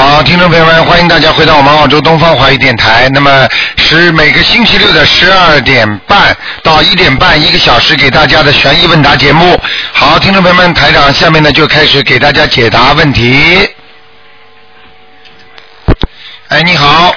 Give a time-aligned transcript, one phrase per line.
[0.00, 3.06] 好，听众朋友们，欢迎大家回到我们澳洲东方华语电台。
[3.10, 3.46] 那么
[3.76, 9.60] 是每个星期六的十二点半到一点半，一个小时给大家的悬疑问答节目。
[9.92, 13.68] 好，听众朋友们，台长下面呢就开始给大家解答问题。
[16.48, 17.14] 哎，你好，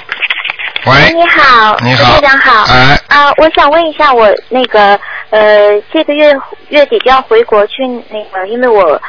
[0.86, 2.66] 喂，哎你好，你好台长好。
[2.66, 6.34] 哎啊，我想问一下，我那个呃，这个月
[6.68, 7.76] 月底就要回国去
[8.10, 9.02] 那个，因为我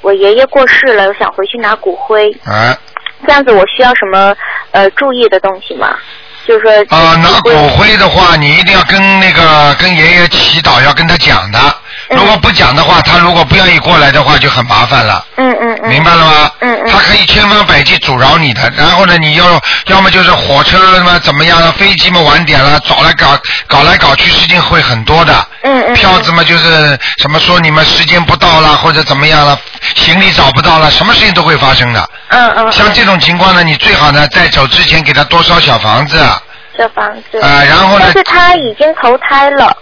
[0.00, 2.28] 我爷爷过世了，我想回去拿骨灰。
[2.44, 2.76] 哎，
[3.26, 4.34] 这样子我需要什么
[4.72, 5.96] 呃注意的东西吗？
[6.46, 11.58] 就是说啊、拿骨灰的话，你一定要跟那个跟爷爷祈祷，要跟他讲的。
[12.10, 15.24] 嗯如果不讲的话，他如果不愿意过来的话，就很麻烦了。
[15.36, 15.88] 嗯嗯嗯。
[15.88, 16.50] 明白了吗？
[16.60, 19.44] 嗯嗯他可以千方百计阻挠你的，然后呢，你要
[19.86, 25.46] 要么就是火车么怎么样了，飞机嘛晚点了，找来搞搞来搞去，事情会很多的。
[25.62, 25.94] 嗯嗯。
[25.94, 29.56] 票子嘛就是什么说你们时间不到了，或者怎么样了，
[29.94, 32.10] 行李找不到了，什么事情都会发生的。
[32.30, 32.72] 嗯嗯。
[32.72, 36.18] 像这种情况呢，你最好呢在走之前给他多烧小房子。
[36.76, 37.40] 小房子。
[37.40, 39.76] 啊然后呢但是他已经投胎了。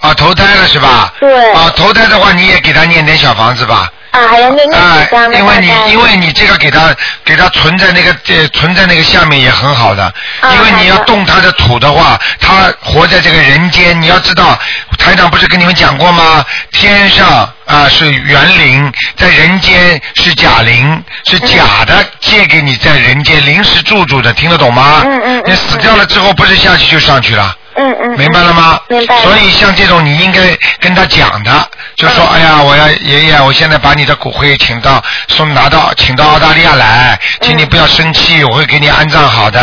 [0.00, 1.12] 啊，投胎了是吧？
[1.20, 1.52] 对。
[1.52, 3.88] 啊，投胎的话你也给他念点小房子吧。
[4.10, 5.34] 啊，还要念念啊几张，啊？
[5.34, 10.02] 因为你因为你这个给他给他存在那个呃存在那个下面也很好的，
[10.40, 14.58] 啊因为你要动他的土的话，他活在这个人间，你要知道，
[14.96, 16.42] 台长不是跟你们讲过吗？
[16.72, 25.02] 天上啊、是园林，在人间是假灵，是假的借给你在人间临时住住的，听得懂吗？
[25.04, 27.54] 嗯嗯嗯你死掉了之后，不是下去就上去了。
[27.78, 28.18] 嗯嗯。
[28.18, 28.80] 明白了吗？
[28.88, 30.40] 明白所以像这种你应该
[30.80, 39.60] 跟他讲的，就说、嗯哎呀，我要爷爷，我现在把你的骨灰请到送拿到请到澳大利亚来，请你不要生气，我会给你安葬好的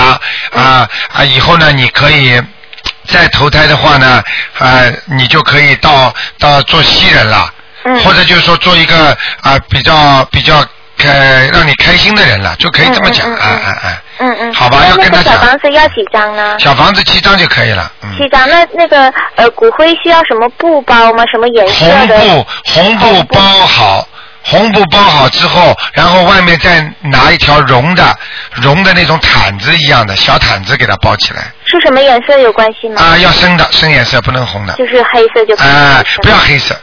[0.53, 2.41] 嗯啊啊，以后呢你可以。
[3.07, 4.23] 再投胎的话呢，
[4.57, 7.47] 呃，你就可以到到做西人了，
[7.84, 10.66] 嗯或者就是说做一个啊、比较比较
[10.97, 14.53] 开让你开心的人了，就可以这么讲，嗯嗯嗯哎哎哎，嗯嗯。
[14.53, 16.57] 好吧要跟他讲房子要几张呢？
[16.59, 18.09] 小房子七张就可以了，嗯。
[18.17, 18.47] 七张。
[18.50, 21.23] 那那个呃骨灰需要什么布包吗？
[21.31, 22.17] 什么颜色的？
[22.19, 24.07] 红布红布包好，
[24.44, 28.16] 红布包好之后，然后外面再拿一条绒的
[28.53, 31.51] 绒的那种毯子一样的小毯子给它包起来。
[31.66, 33.01] 是什么颜色有关系吗？
[33.01, 34.73] 啊，要深的，深颜色不能红的。
[34.75, 35.67] 就是黑色就可以。
[35.67, 36.75] 啊是，吗不要黑色。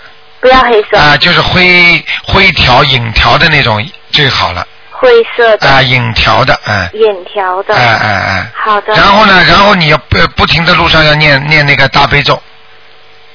[0.43, 0.99] 不要黑色。
[0.99, 4.67] 啊，就是灰灰条影条的那种最好了。
[4.91, 5.69] 灰色的。
[5.69, 6.91] 啊，影条的，嗯。
[6.95, 7.75] 影条的。
[7.75, 8.51] 哎哎哎。
[8.55, 8.93] 好的。
[8.93, 12.41] 然后呢，然后你要不不停的路上要念念那个大悲咒，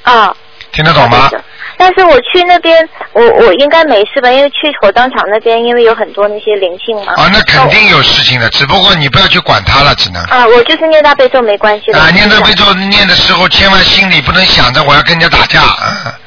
[0.04, 0.32] 啊。
[0.74, 1.30] 听得懂吗？
[1.78, 4.30] 但是我去那边，我我应该没事吧？
[4.32, 7.14] 因为去火葬场那边，因为有很多那些灵性嘛。
[7.16, 10.22] 啊，那肯定有事情的，只不过你不要去管它了，只能。
[10.24, 12.00] 啊，我就是念大悲咒没关系的。
[12.00, 15.62] 啊，念大悲咒念的时候，千万心里不能想着我要跟人家打架，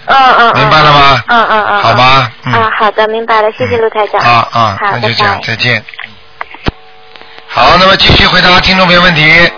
[0.07, 0.55] 嗯，嗯嗯。
[0.55, 1.23] 明白了吗？
[1.27, 1.83] 嗯嗯嗯。
[1.83, 2.53] 好吧，嗯。
[2.53, 4.21] 啊，好的，明白了，谢谢陆台长。
[4.21, 5.47] 啊啊，那就这样拜，。
[5.49, 5.85] 再见。
[7.49, 9.51] 好，那么继续回答听众朋友问题。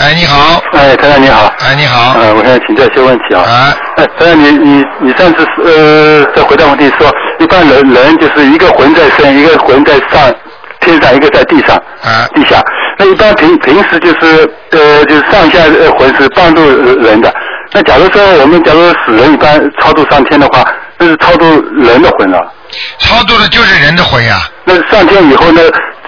[0.00, 0.62] 哎，你好。
[0.72, 1.52] 哎，台长你好。
[1.60, 2.18] 哎，你好。
[2.20, 3.42] 呃，我想请教一些问题啊。
[3.42, 3.76] 啊。
[3.96, 10.32] 哎，台长你你你上次呃在回答问题说，一般人人就是一个魂在身，一个魂在上
[10.80, 11.76] 天上，一个在地上。
[12.02, 12.28] 啊。
[12.34, 12.62] 地下。
[12.98, 16.62] 那一般平平时就是呃就是上下呃魂是帮助
[17.02, 17.34] 人的。
[17.72, 20.64] 那假如说我们假如死人一般超度上天的话，
[20.98, 22.52] 那是超度人的魂了。
[22.98, 24.40] 超度的就是人的魂呀。
[24.64, 25.60] 那上天以后呢，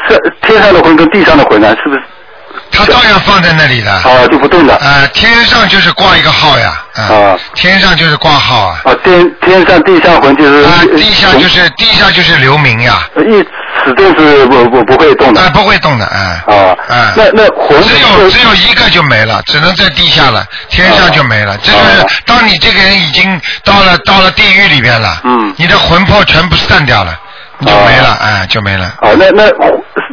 [0.09, 2.03] 上天上的魂跟地上的魂呢，是不是？
[2.71, 3.91] 他照样放在那里的。
[3.93, 4.75] 啊，就不动的。
[4.77, 6.83] 啊，天上就是挂一个号呀。
[6.95, 7.37] 啊。
[7.55, 8.81] 天上就是挂号啊。
[8.85, 10.63] 啊，天天上地上魂就是。
[10.63, 13.09] 啊，地下就是地下就是留名呀。
[13.17, 13.45] 一
[13.85, 15.41] 始终是不不不会动的。
[15.41, 16.43] 啊，不会动的，哎。
[16.47, 16.77] 啊。
[16.89, 17.13] 啊。
[17.17, 21.57] 那那魂只有只有一个就没了，只能在地下了，天上就没了。
[21.59, 27.19] 这就是当你这个人已经到了到了地狱里边了，嗯，你的魂魄全部散掉了，
[27.59, 28.87] 你就没了，哎，就没了。
[29.01, 29.45] 啊，那那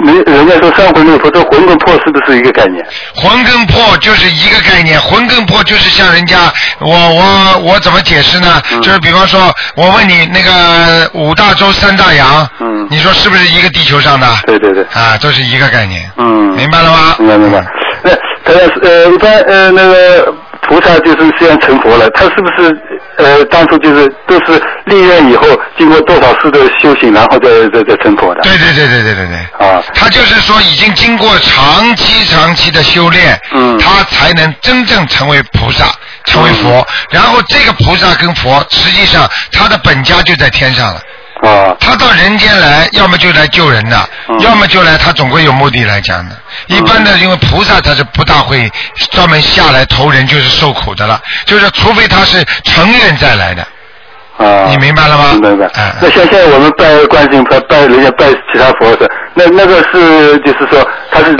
[0.06, 2.86] 人人家说三魂六魄，这魂跟魄是不是一个概念？
[3.16, 6.38] 魂跟魄就是一个概念，魂跟魄就是像人家，
[6.80, 8.62] 我我我怎么解释呢？
[8.72, 14.28] 嗯就是比方说，我问你那个五大洲三大洋，嗯，你说是不是一个地球上的？
[14.46, 14.84] 对对对。
[14.94, 16.10] 啊，都是一个概念。
[16.18, 16.54] 嗯。
[16.56, 17.16] 明白了吗？
[17.19, 17.66] 明白明白。
[18.04, 18.12] 那
[18.44, 22.69] 他呃一般呃那个菩萨就是虽然成佛了，他是不是
[23.18, 25.48] 呃当初就是都是历练以后
[25.78, 28.42] 经过多少次的修行，然后再再再成佛的？
[28.42, 29.68] 对对对对对对对。
[29.68, 29.84] 啊。
[29.94, 35.86] 他就是说，已经经过长期长期的修炼，嗯，他才能真正成为菩萨，
[36.26, 41.02] 成为佛，然后这个菩萨跟佛，实际上他的本家就在天上了。
[41.46, 41.76] 啊。
[41.80, 44.40] 他到人间来，要么就来救人的，嗯。
[44.40, 46.36] 要么就来他总归有目的来讲的。
[46.68, 48.72] 一般的，因为菩萨他是不大会
[49.12, 53.66] 专门下来投人，就是受苦的了，就是除非他是成愿再来的。
[54.38, 55.32] 啊，你明白了吗？
[55.42, 55.70] 明白
[56.02, 61.38] 那像现在我们拜观世音菩萨，拜人家拜其他佛的，那那个是就是说他是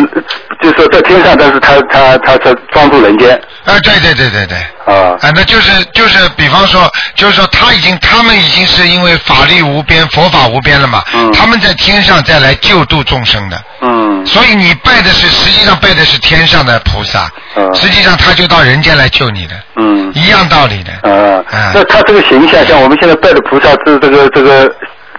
[0.66, 3.40] 就是说在天上，但是他他他他装入人间。
[3.66, 4.58] 啊，对对对对对。
[4.86, 5.16] 啊。
[5.22, 11.32] 啊，那就是就是，比方说，就是说，他已经，他们已经是因为法力无边，佛法无边了嘛，嗯。
[11.34, 14.26] 他们在天上再来救度众生的，嗯。
[14.26, 17.76] 所以你拜的是，实际上拜的是天上的菩萨，嗯。
[17.76, 20.12] 实际上他就到人间来救你的，嗯。
[20.16, 20.92] 一样道理的。
[21.08, 21.44] 啊。
[21.52, 24.68] 嗯，那他这个形象，像我们现在拜的菩萨，这这个这个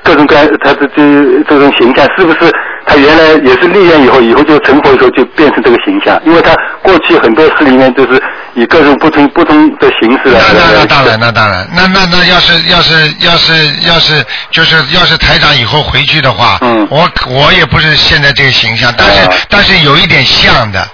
[0.03, 1.03] 各种各样，他的这
[1.49, 2.53] 这种形象，是不是
[2.87, 6.21] 他原来也是立愿以后，以后就成佛以后就变成这个形象？
[6.25, 8.23] 因为他过去很多事里面都是
[8.55, 10.41] 以各种不同不同的形式来。
[10.55, 13.53] 那那那当然，那当然，那那那要是要是要是
[13.87, 20.87] 要是就是要是台长以后回去的话，嗯我我也不是现在这个形象，但是、啊但是有一点像的，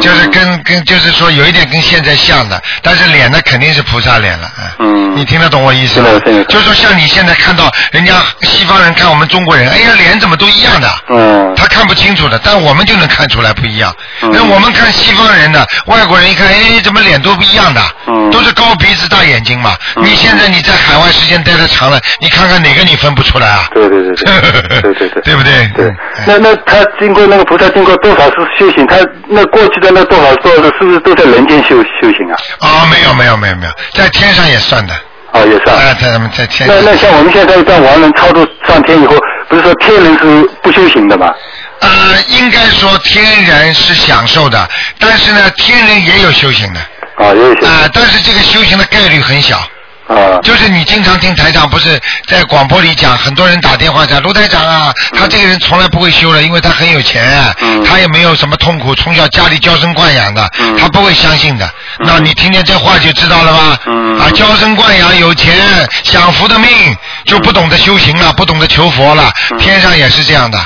[0.00, 6.08] 就是跟跟就是说有一点跟现在像的但是脸呢肯定是菩萨脸了嗯你听得懂我意思吗？
[6.48, 11.54] 就是说像你现在看到人家西方人看我们中国人哎呀脸怎么都一样的嗯。
[11.56, 18.30] 他看不清楚的但我们就能看出来不一样那我们看西方人的外国人一看哎怎么脸都不一样的嗯。
[18.30, 23.66] 都是高鼻子大眼睛嘛你现在你在海外时间待的长了你看看哪个你分不出来啊？
[23.72, 25.72] 对对对对对对对。
[25.76, 25.90] 对
[26.26, 28.96] 那那他经过那个菩萨经过多少次修行他
[29.28, 32.36] 那过去的那多少多少是不是都在人间修修行啊？
[32.60, 34.94] 啊，没有没有没有没有，在天上也算的。
[35.32, 35.82] 啊，也算啊。
[35.90, 36.68] 啊，在在天。
[36.68, 39.16] 那那像我们现在一般亡人超度上天以后，
[39.48, 41.32] 不是说天人是不修行的吗？
[41.80, 41.88] 呃，
[42.28, 44.68] 应该说天人是享受的，
[44.98, 46.80] 但是呢，天人也有修行的。
[47.16, 49.58] 啊，也有修啊、但是这个修行的概率很小。
[50.06, 51.98] 啊就是你经常听台长不是
[52.28, 57.54] 在广播里讲，很多人打电话讲卢台长啊，他这个人从来不会修了，因为他很有钱，啊
[57.86, 61.68] 他也没有什么痛苦，从小家里娇生惯养的，嗯他不会相信的。
[62.00, 63.78] 那你听见这话就知道了吧？
[63.86, 65.54] 嗯啊，娇生惯养，有钱，
[66.02, 66.68] 享福的命，
[67.24, 69.32] 就不懂得修行了，不懂得求佛了。
[69.50, 70.58] 嗯天上也是这样的。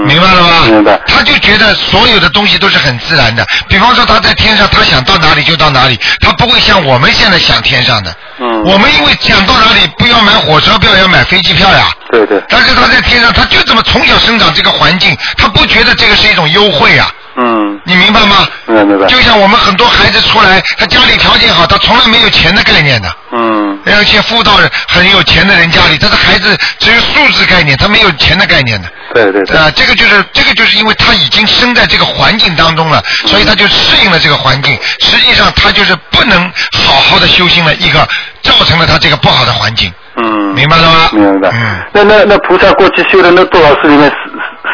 [0.00, 0.66] 嗯，明白了吗？
[0.66, 3.44] 明白他就觉得所有的东西都是很自然的。
[3.68, 8.14] 比方说他在天上，他想到哪里就到哪里，他不会像我们现在想天上的。
[8.38, 11.88] 嗯我们因为想到哪里不要买火车票，要买飞机票呀。
[12.10, 17.10] 对对，但是他在天上，他就这么从小生长这个环境，他不觉得这个是一种优惠啊。
[17.36, 18.48] 嗯，你明白吗？
[18.66, 23.12] 明白明白，就像我们很多孩子出来，他家里条件好，他从来没有钱的概念的。
[23.32, 24.52] 嗯而且富到
[24.88, 28.88] 很有钱的人家里，他的孩子只有数字概念，他没有钱的概念的。
[29.14, 34.78] 对对对，啊，这个就是这个就是因为他已经生在这个环境当中了，所以他就适应了这个环境。
[35.00, 36.42] 实际上他就是不能
[36.72, 38.06] 好好的修行了一个，
[38.42, 41.08] 造成了他这个不好的环境，嗯，明白了吗？
[41.12, 41.48] 明白。
[41.52, 44.12] 嗯，那那那菩萨过去修的那多少世里面，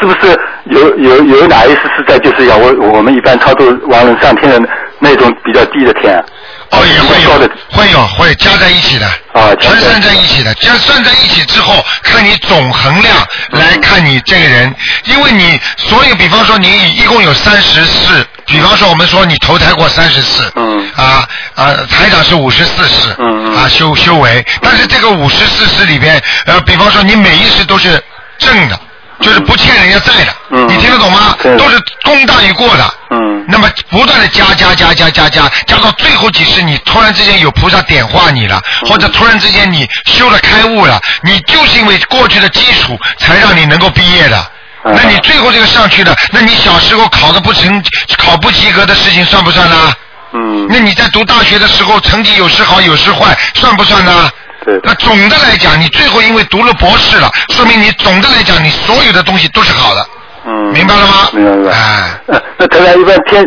[0.01, 6.25] 是是不是有有有哪一次是在就是要我我们一般操作亡人上天的那种比较低的天啊？
[6.71, 10.53] 哦，也会有的，会有，会加在一起的，啊全算在一起的。
[10.55, 13.17] 这样算在一起之后，看你总衡量
[13.51, 28.03] 来看你这个人，因为你所有，比方说你一共有三十四，比方说我们说你投胎过三十四，嗯啊啊，台长是五十四世，嗯嗯啊修修为，但是这个五十四世里边，呃，比方说你每一世都是
[28.39, 28.79] 正的。
[29.21, 31.37] 就是不欠人家债的，嗯你听得懂吗？
[31.43, 44.39] 都是功大于过的，嗯那么不断的加加加加加加，加到最后几世，你突然之间有菩萨点化你了，嗯或者突然之间你修了开悟了，你就是因为过去的基础，才让你能够毕业的。
[44.85, 47.83] 嗯那你最后这个上去的，那你小时候考的不成、
[48.19, 49.93] 考不及格的事情算不算呢？
[50.33, 54.31] 嗯，那你在读大学的时候成绩有时好有时坏，算不算呢？
[54.67, 60.07] 对那总的来讲，你最后因为读了博士了，说明你总的来讲，你所有的东西都是好的。
[60.45, 61.29] 嗯，明白了吗？
[61.33, 61.73] 明白。
[61.73, 62.11] 哎。
[62.27, 63.45] 呃，那台长一般天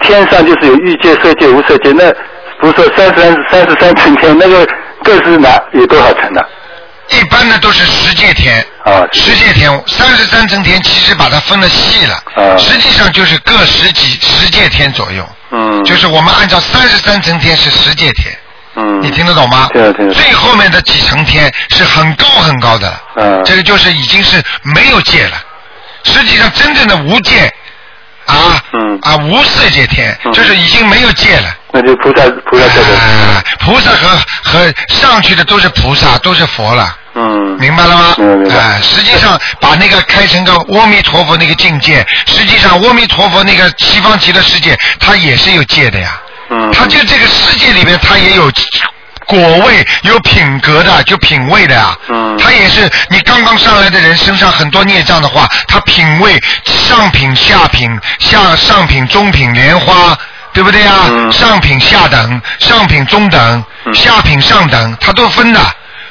[0.00, 2.12] 天上就是有欲界、色界、无色界，那
[2.60, 4.66] 不是说三十三三十三层天，那个
[5.04, 6.40] 各是哪有多少层呢？
[7.10, 12.56] 一般的都是十界天，啊十界天，三十三层天，其实把它分了细了，啊。
[12.56, 18.36] 实际上就是各十几十界天左右，嗯，就是我们按照三十三层天是十界天，
[18.76, 19.68] 嗯，你听得懂吗？
[19.72, 25.42] 听得听得懂最后面的几层天是很高很高的，嗯这个就是已经是没有界了，
[26.04, 27.52] 实际上真正的无界，
[28.26, 31.56] 啊，嗯啊无色界天，嗯就是已经没有界了。
[31.72, 32.94] 那就菩萨菩萨在这。
[32.94, 34.08] 啊，菩萨和
[34.44, 36.96] 和上去的都是菩萨，都是佛了。
[37.14, 38.14] 嗯，明白了吗？
[38.18, 46.20] 明白哎实际上把那个开成个阿弥陀佛那个境界，实际上阿弥陀佛那个西方极乐世界，它也是有界的呀。
[46.72, 48.50] 他就这个世界里面，他也有
[49.26, 51.96] 果味、有品格的，就品味的呀。
[52.08, 60.16] 嗯他也是你刚刚上来的人身上很多孽障的话，他品味上品、下品、下上品、中品、莲花。
[60.52, 65.60] 对不对呀、嗯上品下等，上品中等，嗯下品上等，他都分的。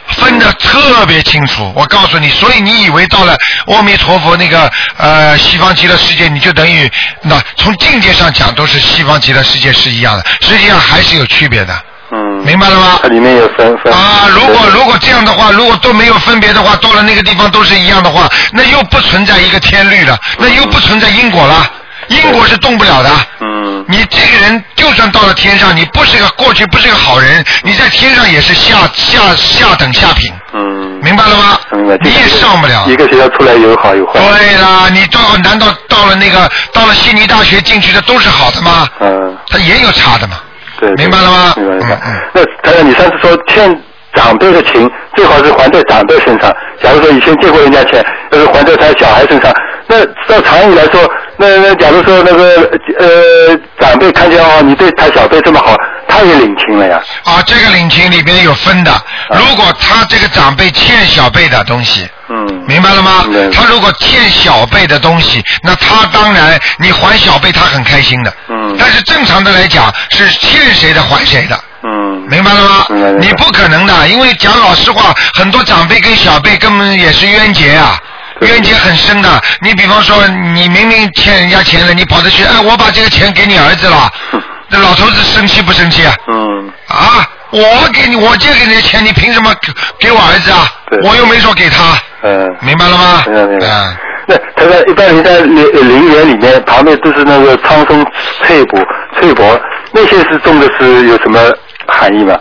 [0.08, 3.36] 分得特别清楚，我告诉你，所以你以为到了
[3.68, 6.90] 阿弥陀佛那个呃西方极乐世界，你就等于
[7.22, 11.74] 那从境界上讲都是西方极乐世界是一样的，实际上还是有区别的，
[12.12, 13.00] 嗯，明白了吗？
[13.02, 13.08] 它？
[13.10, 13.92] 里面有分分。
[13.94, 21.70] 啊，如果如果这样的话，如果都没有分别的话，到了那个地方都是一样的话，那又不存在一个天律了，那又不存在因果了，
[22.08, 23.10] 因果是动不了的。
[23.42, 31.60] 嗯你这个人就算到了天上，你不是个过去不是个好人，你在天上也是下下下等下品，嗯，明白了吗？
[31.72, 31.96] 明白。
[32.02, 32.84] 你也上不了。
[32.88, 34.14] 一个学校出来有好有坏。
[34.14, 38.88] 对啦，你到难道到了那个到了悉尼大学进去的都是好的吗？
[39.02, 40.38] 嗯，他也有差的嘛。
[40.80, 40.92] 对。
[40.94, 42.00] 明白了吗明白明白。
[42.34, 43.82] 那台长，你上次说欠
[44.16, 46.52] 长辈的情最好是还在长辈身上。
[46.82, 49.54] 假如说以前借过人家钱，要是还在他小孩身上，
[49.88, 51.00] 那照常理来说，
[51.38, 55.76] 那那假如说那个呃长辈看见哦你对他小辈这么好，
[56.08, 57.02] 他也领情了呀。
[57.24, 58.92] 啊，这个领情里边有分的。
[59.32, 62.64] 如果他这个长辈欠小辈的东西，嗯。
[62.68, 63.26] 明白了吗？
[63.54, 68.34] 他如果欠小辈的东西，那他当然你还小辈，他很开心的。
[68.50, 71.60] 嗯但是正常的来讲，是欠谁的还谁的。
[71.84, 72.26] 嗯。
[72.28, 72.86] 明白了吗
[73.20, 78.00] 你不可能的，因为讲老实话，很多长辈跟小辈根本也是冤结啊。
[78.40, 84.12] 对冤结很深的，你比方说，你明明欠人家钱了，你跑着去，哎，我把这个钱给你儿子了，
[84.70, 86.14] 那老头子生气不生气啊？
[86.28, 86.72] 嗯。
[86.88, 91.00] 啊，我给你，我借给你的钱，你凭什么给给我儿子啊对？
[91.08, 92.56] 我又没说给他，嗯。
[92.62, 93.24] 明白了吗？
[93.28, 93.98] 明白明白嗯。
[94.28, 98.04] 那他在一般人在陵陵园里面，旁边都是那个苍松
[98.44, 98.80] 翠柏、
[99.20, 99.60] 翠柏，
[99.92, 101.40] 那些是种的是有什么
[101.88, 102.36] 含义吗？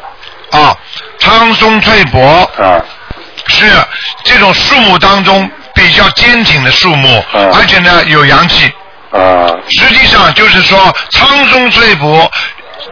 [0.51, 0.75] 啊，
[1.19, 2.21] 苍松翠柏
[2.59, 2.81] 啊，
[3.49, 3.67] 是
[4.25, 8.73] 这种树木当中比较坚挺的树木，嗯而且呢有阳气。
[9.11, 12.31] 啊，实际上就是说，苍松翠柏，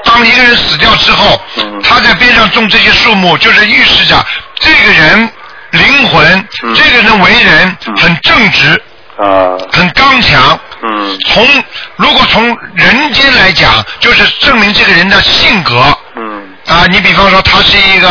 [0.04, 4.24] 当一个人死掉之后，嗯他在边上种这些树木，就是预示着
[4.60, 5.28] 这个人
[5.70, 8.82] 灵魂，嗯这个人为人嗯很正直，
[9.16, 10.58] 啊，很刚强。
[10.84, 11.46] 嗯从
[11.96, 15.96] 如果从人间来讲，就是证明这个人的性格。
[16.66, 18.08] 嗯啊，你比方说他是一个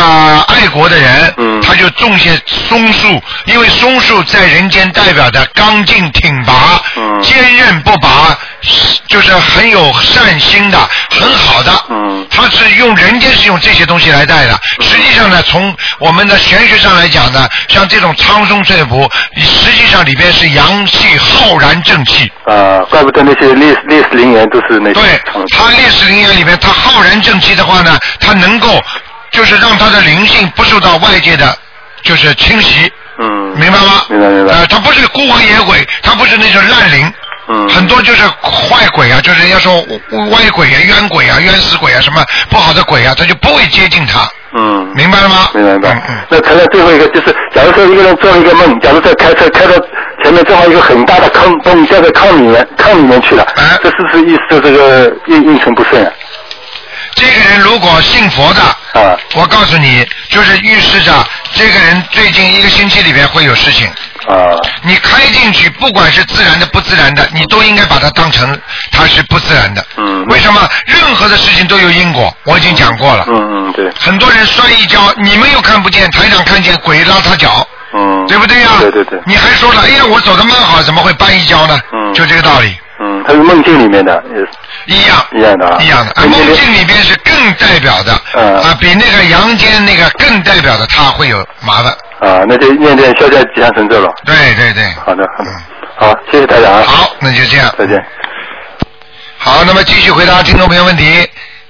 [0.48, 10.78] 爱国的人，嗯他就种些松树，因为松树在人间代表着刚劲挺拔，嗯坚韧不拔，是就是很有善心的，
[11.10, 11.72] 很好的。
[11.90, 14.58] 嗯他是用人间是用这些东西来带的。
[14.80, 22.30] 实际上呢，从我们的玄学上来讲呢，像这种苍松翠柏，实际上里边是阳气浩然正气。
[22.46, 25.02] 啊，怪不得那些烈烈士陵园都是那对
[25.50, 28.68] 他烈士陵园里面，他浩然正气的话呢，他能够
[29.30, 31.56] 就是让他的灵性不受到外界的，
[32.02, 34.04] 就是侵袭，嗯，明白吗？
[34.08, 37.12] 明白明白呃，他不是孤魂野鬼，他不是那种烂灵。
[37.48, 39.84] 嗯很多就是坏鬼啊，就是人家说
[40.30, 44.20] 歪鬼啊、冤鬼啊、冤死鬼啊，什么不好的鬼啊，他就不会接近他，
[44.56, 44.90] 嗯。
[44.94, 45.50] 明白了吗？
[45.52, 46.16] 明白明白嗯嗯。
[46.30, 49.72] 那谈到最后一个，就是假如说一个人做了一个梦，假如在开车开到
[50.22, 56.12] 前面正好一个很大的坑，把你掉在坑里面，坑里面去了，哎这是不是意思这个运运程不顺啊？
[57.14, 58.62] 这个人如果信佛的，
[59.00, 61.12] 啊我告诉你，就是预示着
[61.54, 63.86] 这个人最近一个星期里边会有事情。
[64.28, 68.58] 啊你开进去，不管是自然的不自然的，你都应该把它当成
[68.90, 69.84] 它是不自然的。
[69.96, 70.68] 嗯为什么？
[70.86, 73.24] 任何的事情都有因果，我已经讲过了。
[73.28, 81.78] 嗯嗯对很多人摔一跤，你们又看不见，台长看见，鬼拉他脚，嗯对不对呀、对对对你还说了，哎呀，我走的蛮好，怎么会绊一跤呢？
[81.92, 84.22] 嗯就这个道理，嗯，它是梦境里面的，
[84.86, 85.26] 也一样。
[85.32, 91.86] 一样的啊一样的，啊，梦境里边是更代表的，嗯啊，比那个阳间那个更代表的，他会有麻烦。
[92.20, 94.08] 啊，那就念念消灾吉祥神咒了。
[94.24, 94.84] 对对对。
[95.04, 95.50] 好的好的，
[95.96, 97.74] 好，谢谢大家啊，好，那就这样。
[97.76, 98.00] 再见。
[99.38, 101.28] 好，那么继续回答听众朋友问题。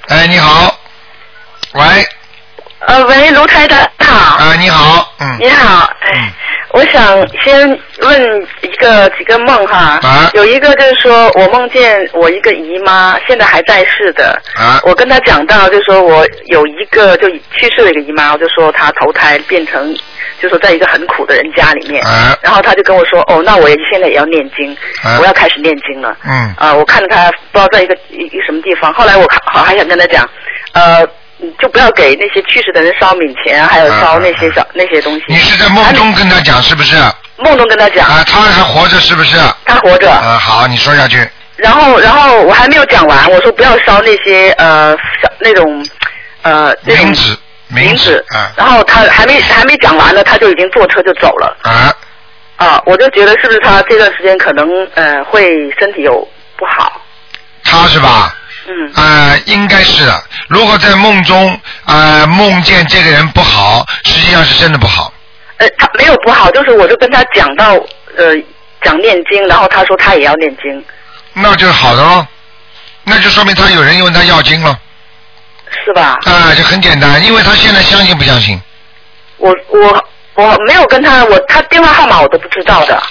[0.09, 0.77] 哎，你好，
[1.73, 1.83] 喂，
[2.87, 4.37] 呃，喂，卢台长好。
[4.45, 6.11] 啊，你好，嗯，你好，嗯。
[6.13, 6.33] 哎，
[6.71, 7.69] 我想先
[8.01, 10.31] 问一个几个梦哈，啊。
[10.35, 14.81] 有一个就是说我梦见我一个姨妈现在还在世的，啊。
[14.85, 19.95] 我跟她讲到就是说我有一个就去世的一个姨妈，我就说她投胎变成
[20.41, 22.37] 就说在一个很苦的人家里面，啊。
[22.43, 25.19] 然后她就跟我说哦，那我也现在也要念经，啊。
[25.21, 26.53] 我要开始念经了，嗯。
[26.59, 30.29] 啊，我看着她不知道在一个一什么地方，后来我好还想跟她讲，
[30.73, 31.07] 呃。
[31.43, 35.25] 你就不要给那些去世的人烧冥钱，还有烧那些小、那些东西。
[35.27, 36.97] 你是在梦中跟他讲是不是？
[36.97, 39.37] 啊，梦中跟他讲，啊他还活着是不是？
[39.65, 40.09] 他活着。
[40.09, 41.29] 啊，好，你说下去。
[41.57, 45.85] 然后然后我还没有讲完，我说不要烧那些呃烧那种
[46.43, 47.37] 呃那种冥纸，
[47.73, 51.93] 冥纸啊然后他还没还没讲完呢，他就已经坐车就走了啊，
[52.57, 52.83] 啊！
[52.87, 57.01] 我就觉得是不是他这段时间可能呃会身体有不好？
[57.65, 58.35] 他是吧？
[58.67, 60.25] 嗯呃，应该是的。
[60.49, 65.13] 如果在梦中呃梦见这个人不好，实际上是真的不好。
[65.59, 67.75] 呃，他没有不好，就是我就跟他讲到
[68.17, 68.35] 呃
[68.83, 70.85] 讲念经，然后他说他也要念经，
[71.35, 72.27] 那就是好的喽，
[73.05, 74.79] 那就说明他有人问他要经了
[75.85, 76.19] 是吧？
[76.25, 78.61] 啊，就很简单，因为他现在相信不相信？
[79.39, 80.05] 我我
[80.35, 83.03] 我没有跟他，我他电话号码我都不知道的，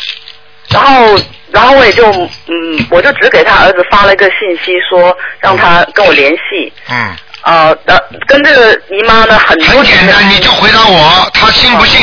[0.69, 1.17] 然后
[1.51, 11.99] 然后我也就嗯，我就只给他儿子发了一个信息说让他跟我联系，嗯，呃，呃跟这个姨妈呢很多很简单，你就回答我，他信不信？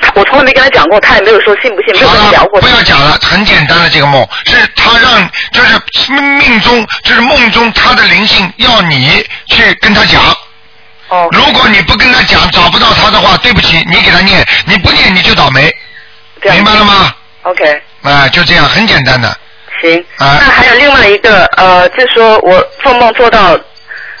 [0.00, 2.68] 他我从来没跟他讲过，他也没有说信不信，没有好了跟他聊，过不。
[2.68, 10.22] 要讲了，很简单的这个梦，是他让就是命中就是梦中他的灵性要你去跟他讲。
[11.08, 15.70] 哦，如果你不跟他讲，找不到他的话，对不起，你给他念，你不念你就倒霉，
[16.42, 17.12] 明白了吗？
[17.50, 19.28] ？OK，啊，就这样，很简单的。
[19.80, 19.98] 行。
[20.18, 23.58] 啊那还有另外一个呃，就是说我做梦做到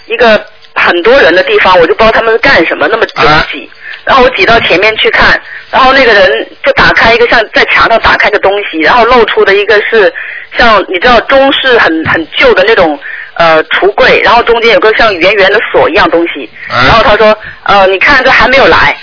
[0.06, 0.44] 一个
[0.74, 3.70] 很多人的地方，我就不知道他们是干什么，那么拥啊挤。
[4.04, 5.38] 然后我挤到前面去看，
[5.70, 10.12] 然后那个人就打开一个像在墙上打开个东西，然后露出的一个是
[10.56, 12.98] 像你知道中式很很旧的那种
[13.34, 16.48] 呃橱柜，然后中间有个像圆圆的锁一样东西。
[16.68, 18.96] 啊然后他说呃你看这还没有来。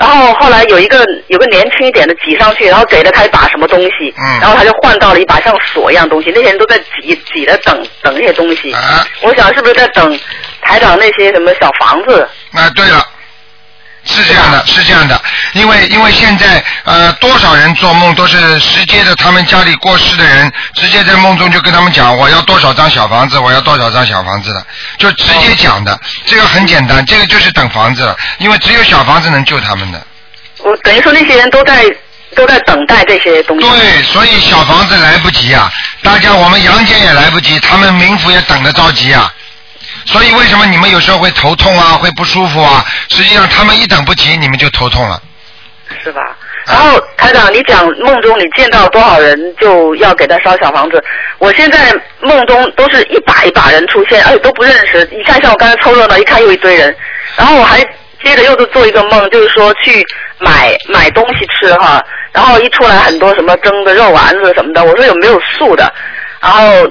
[0.00, 6.32] 然后后来有一个有个年轻一点的挤上去，然后给了他一把什么东西，嗯然后他就换到了一把像锁一样东西。
[6.34, 8.72] 那些人都在挤挤着等等那些东西。
[8.72, 10.18] 啊，我想是不是在等
[10.62, 12.26] 台长那些什么小房子？
[12.54, 13.06] 啊对了。
[14.04, 15.20] 是这样的，是这样的，
[15.52, 24.66] 因为因为现在呃多少人做梦都是直接的，他们家里过世的人直接在梦中就跟他们讲我要多少张小房子，我要多少张小房子的，
[24.98, 30.02] 就直接讲的，这个很简单，这个就是等房子了，因为只有小房子能救他们的。
[30.58, 31.84] 我等于说那些人都在
[32.34, 33.68] 都在等待这些东西。
[33.68, 35.70] 对，所以小房子来不及啊，
[36.02, 39.32] 大家我们阳间也来不及，他们冥府也等得着急啊。
[40.10, 42.84] 所以为什么你们有时候会头痛啊，会不舒服啊？
[43.08, 45.22] 实际上他们一等不及，你们就头痛了。
[46.02, 46.36] 是吧？
[46.66, 51.02] 然后台长，你讲梦中你见到多少人就要给他烧小房子？
[51.38, 55.08] 我现在梦中都是一把一把人出现，而且都不认识。
[55.12, 56.94] 你看，像我刚才凑热闹，一看又一堆人，
[57.36, 57.80] 然后我还
[58.22, 60.04] 接着又是做一个梦，就是说去
[60.38, 65.92] 买买东西吃哈，然后一出来很多什么蒸的肉丸子什么的，我说有没有素的？
[66.40, 66.88] 然后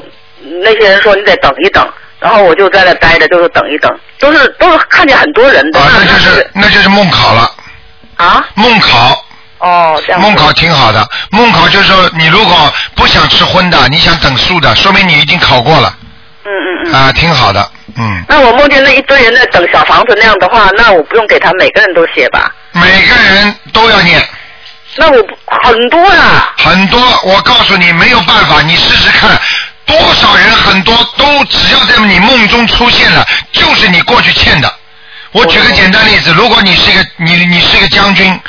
[0.64, 1.88] 那些人说你得等一等，
[2.20, 7.52] 然后我就在那待着，就是等一等，都是都是看见很多人的，啊，那就是那就是梦考了，
[8.18, 9.26] 啊梦考。
[9.60, 15.94] 哦这样梦考挺好的，梦考就是说你如果不想吃荤的，你想等素的，说明你已经考过了
[16.46, 16.94] 嗯嗯嗯。
[16.96, 18.24] 啊，挺好的，嗯。
[18.30, 22.50] 那我梦见那一堆人在等小房子那样的话，那我不用给他每个人都写吧？
[22.72, 24.26] 每个人都要念，
[24.96, 25.28] 那我
[25.62, 26.54] 很多呀。
[26.58, 29.30] 很多，我告诉你没有办法，你试试看，
[29.90, 34.72] 多少人很多都只要在你梦中出现了，就是你过去欠的。
[35.32, 38.40] 我举个简单例子，如果你是一个你你是一个将军，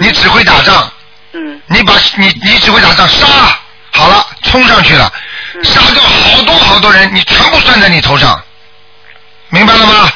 [0.00, 0.90] 你只会打仗，
[1.32, 3.26] 嗯你把你你只会打仗，杀
[3.92, 5.12] 好了，冲上去了，
[5.62, 8.40] 杀掉好多好多人，你全部算在你头上，
[9.50, 10.12] 明白了吗？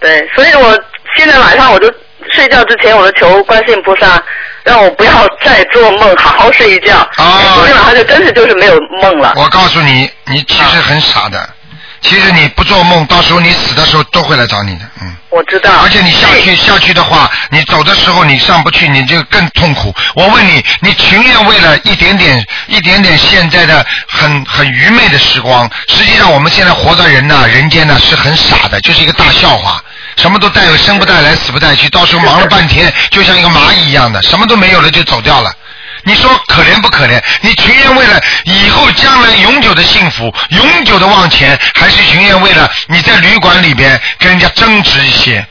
[0.00, 0.78] 对，所以我
[1.16, 1.92] 现在晚上我就
[2.32, 4.22] 睡觉之前，我就求观世音菩萨，
[4.64, 6.98] 让我不要再做梦，好好睡一觉。
[7.18, 9.34] 哦昨天晚上就真是就是没有梦了。
[9.36, 11.48] 我告诉你，你其实很傻的，
[12.00, 15.14] 其实你不做梦，到时候你死的时候都会来找你的，嗯。
[15.28, 15.70] 我知道。
[15.82, 19.92] 而且你下去下去的话，你走的时候你上不去，你就更痛苦。
[20.14, 29.82] 我问你，你情愿为了一点点一点点现在的很很愚昧的时光，实际上我们现在活在人呐，人间呢是很傻的，就是一个大笑话。
[30.16, 35.52] 什么都带有，生不带来，死不带去，到时候忙了半天，就像一个蚂蚁一样的，什么都没有了就走掉了。
[36.06, 37.18] 你说可怜不可怜？
[37.40, 45.46] 你情愿为了以后将来永久的幸福、永久的往前，还是情愿为了你在旅馆里边跟人家争执一些？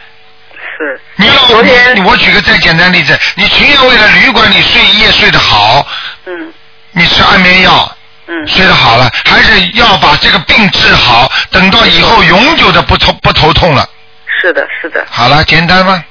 [0.55, 1.01] 是。
[1.15, 5.85] 你要昨天你我举个再简单例子，你情愿为了旅馆里睡一夜睡得好，
[6.27, 6.53] 嗯
[6.91, 7.97] 你吃安眠药
[8.27, 13.89] 嗯睡得好了，还是要把这个病治好，等到以后永久的不头不头痛了？
[14.43, 16.03] 是的是的，好了，简单吗？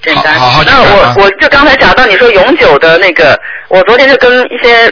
[0.00, 0.34] 简单。
[0.34, 4.86] 好好好那我我就刚才讲到你说永久的那个，我昨天就跟一些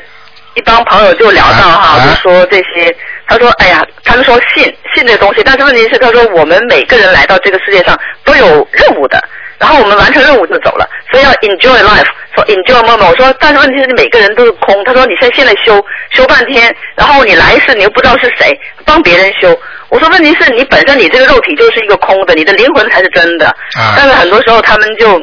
[0.54, 2.92] 一帮朋友就聊到哈，就说这些，
[3.28, 4.64] 他说哎呀，他们说信
[4.96, 9.22] 信这东西，但是问题是他说我们每个人来到这个世界上都有任务的，
[9.58, 13.08] 然后我们完成任务就走了，所以要 enjoy life，说 enjoy moment。
[13.08, 14.84] 我说，但是问题是你每个人都是空。
[14.84, 18.52] 他说你现现在修修半天，然后你来世你又不知道是谁，
[18.84, 19.58] 帮别人修。
[19.88, 23.48] 我说问题是你本身你这个肉体就是一个空的，你的灵魂才是真的。
[23.78, 25.14] 啊但是很多时候他们就，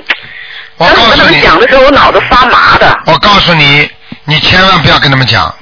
[0.77, 2.99] 我当时我跟他们告诉你，讲的时候，我脑子发麻的。
[3.05, 3.89] 我告诉你，
[4.25, 5.53] 你千万不要跟他们讲，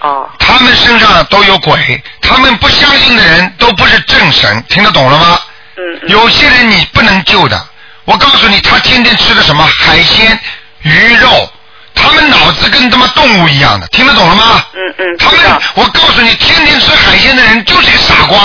[0.00, 5.38] 哦，他们身上都有鬼，他们不相信的人都不是正神，听得懂了吗？
[5.76, 6.08] 嗯嗯。
[6.08, 7.60] 有些人你不能救的。
[8.04, 10.38] 我告诉你，他天天吃的什么海鲜、
[10.82, 11.52] 鱼肉，
[11.94, 14.64] 他们脑子跟他妈动物一样的，听得懂了吗？
[14.74, 15.38] 嗯嗯，他们
[15.74, 18.38] 我告诉你，天天吃海鲜的人就是一个傻瓜。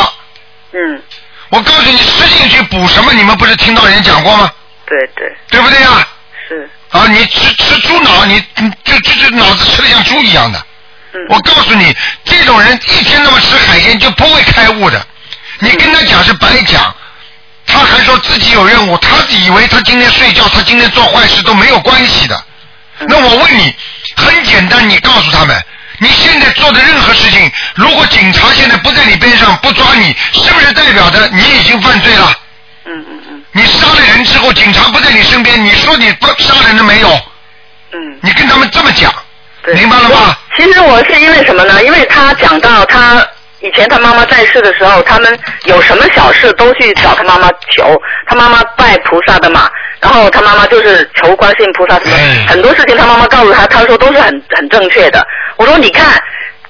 [0.73, 1.01] 嗯，
[1.49, 3.13] 我告诉你，吃进去补什么？
[3.13, 4.51] 你们不是听到人讲过吗？
[4.85, 6.07] 对对对不对呀？
[6.47, 10.59] 是，啊，你吃吃猪脑，你你就就就脑子吃的像猪一样的。
[11.13, 15.07] 嗯，我告诉你，这种人一天那么吃海鲜就不会开悟的。
[15.59, 16.93] 你跟他讲是白讲，
[17.75, 22.41] 他还说自己有任务，他以为他今天睡觉，他今天做坏事都没有关系的。
[23.07, 23.75] 那我问你，
[24.15, 25.61] 很简单，你告诉他们，
[25.99, 32.33] 你现在做的任何事情，如果警察现在不在你边上不抓你，是不是代表着你已经犯罪了？
[32.85, 37.09] 嗯嗯嗯你杀了人之后，警察不在你身边，你说你不杀人了没有？
[37.91, 39.13] 嗯，你跟他们这么讲，
[39.73, 40.37] 明白了吗？
[40.55, 41.83] 其实我是因为什么呢？
[41.83, 43.25] 因为他讲到他
[43.65, 49.67] 以前他妈妈在世的时候，他们有什么小事都去找他妈妈求，他妈妈拜菩萨的嘛，
[49.99, 55.25] 然后他妈妈就是求观世音菩萨什么，哎很多事情他妈妈告诉他，他说都是很很正确的。
[55.57, 56.21] 我说你看，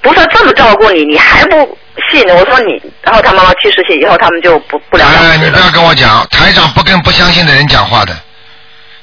[0.01, 1.77] 菩萨这么照顾你，你还不
[2.10, 2.25] 信？
[2.29, 5.38] 我说你，然后他妈妈去世去以后，他们就不不聊了哎。
[5.38, 8.15] 你不要跟我讲，台长不跟不相信的人讲话的，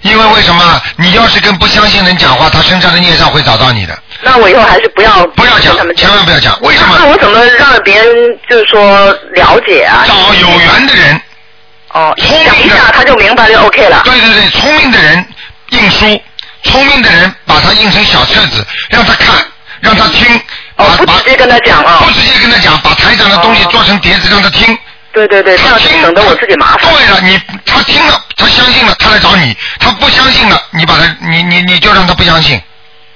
[0.02, 0.82] 因为为什么？
[0.96, 3.96] 你要是跟不相信的人讲话，他身上的孽障会找到你的。
[4.20, 6.56] 那我以后还是不要不要讲千万不要讲。
[6.60, 6.96] 为什么？
[6.98, 8.14] 那我怎么让别人
[8.48, 10.04] 就是说了解啊？
[10.06, 11.20] 找有缘的人，
[11.92, 14.02] 哦，聪明的讲一下他就明白就 OK 了。
[14.04, 15.24] 对对对，聪明的人
[15.70, 16.20] 印书，
[16.64, 19.34] 聪明的人把它印成小册子，让他看，
[19.80, 20.40] 让他听，
[20.76, 22.10] 把哦，不直接跟他讲啊不。
[22.12, 24.76] 直接跟他讲，把台长的东西哦做成碟子让他听。
[25.12, 26.92] 对对对，这样他听，省得我自己麻烦。
[26.92, 32.60] 对了，你他听了，他相信了，他来找你；他不相信了，你把他，你你你就让他不相信。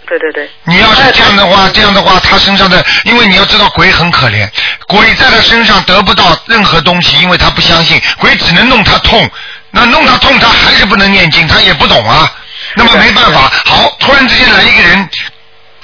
[0.07, 0.49] 对对对。
[0.65, 4.49] 你要是这样的哎话，这样的话，他身上的，因为你要知道鬼很可怜，
[4.87, 9.29] 鬼在他身上得不到任何东西，因为他不相信，鬼只能弄他痛，
[9.71, 12.31] 那弄他痛，他还是不能念经，他也不懂啊，
[12.75, 15.09] 那么没办法，好，突然之间来一个人。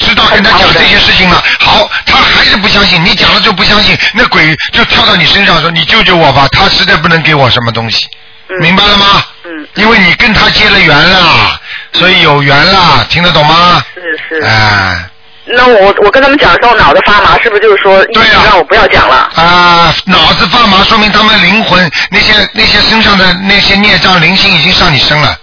[0.03, 8.07] 知道跟他讲这些事情了，好，他还是不相信，你讲了就不相信，那鬼就跳到你身上说你救救我吧，他实在不能给我什么东西，
[8.49, 9.25] 嗯明白了吗？
[9.45, 11.61] 嗯，因为你跟他结了缘了，
[11.93, 13.83] 所以有缘了，听得懂吗？
[13.95, 14.45] 是是。
[14.45, 15.09] 哎。
[15.45, 19.29] 那我我跟他们讲的时候脑子发麻，是不是就是说对呀思让我不要讲了？
[19.35, 25.37] 啊，脑子发麻，说明他们灵魂那些那些身上的那些孽障灵性已经上你身了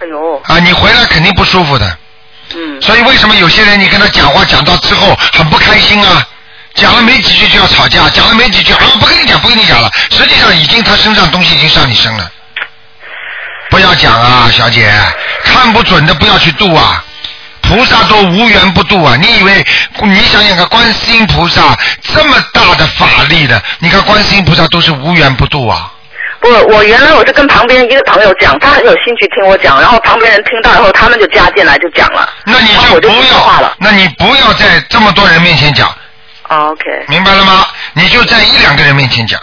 [0.00, 0.58] 哎呦，啊！
[0.58, 1.98] 你回来肯定不舒服的。
[2.80, 6.26] 所以为什么有些人你跟他讲话讲到之后很不开心啊？
[6.74, 12.30] 讲了没几句就要吵架，讲了没几句啊不跟你讲不跟你讲了，实际上已经他身上东西已经上你身了。
[13.70, 14.92] 不要讲啊，小姐，
[15.42, 17.02] 看不准的不要去度啊。
[17.62, 19.16] 菩萨都无缘不度啊！
[19.20, 19.66] 你以为
[20.02, 21.76] 你想想看，观世音菩萨
[22.14, 25.90] 这么大的法力的，你看观世音菩萨都是无缘不度啊。
[26.46, 33.76] 不，我原来我是跟旁边一个朋友讲，他很有兴趣听我讲，然后旁边人听到以后，他们就加进来就讲了，那你就就不要。
[33.78, 35.88] 那你不要在这么多人面前讲，
[36.48, 37.66] 哦 OK，明白了吗？
[37.94, 39.40] 你就在一两个人面前讲。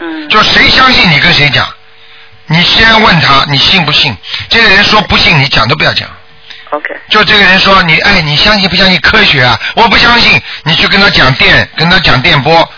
[0.00, 1.66] 嗯，就谁相信你跟谁讲，
[2.46, 4.14] 你先问他你信不信，
[4.50, 6.06] 这个人说不信，你讲都不要讲。
[6.70, 9.58] OK，就这个人说你哎，你相信不相信科学啊？
[9.76, 12.68] 我不相信，你去跟他讲电，跟他讲电波，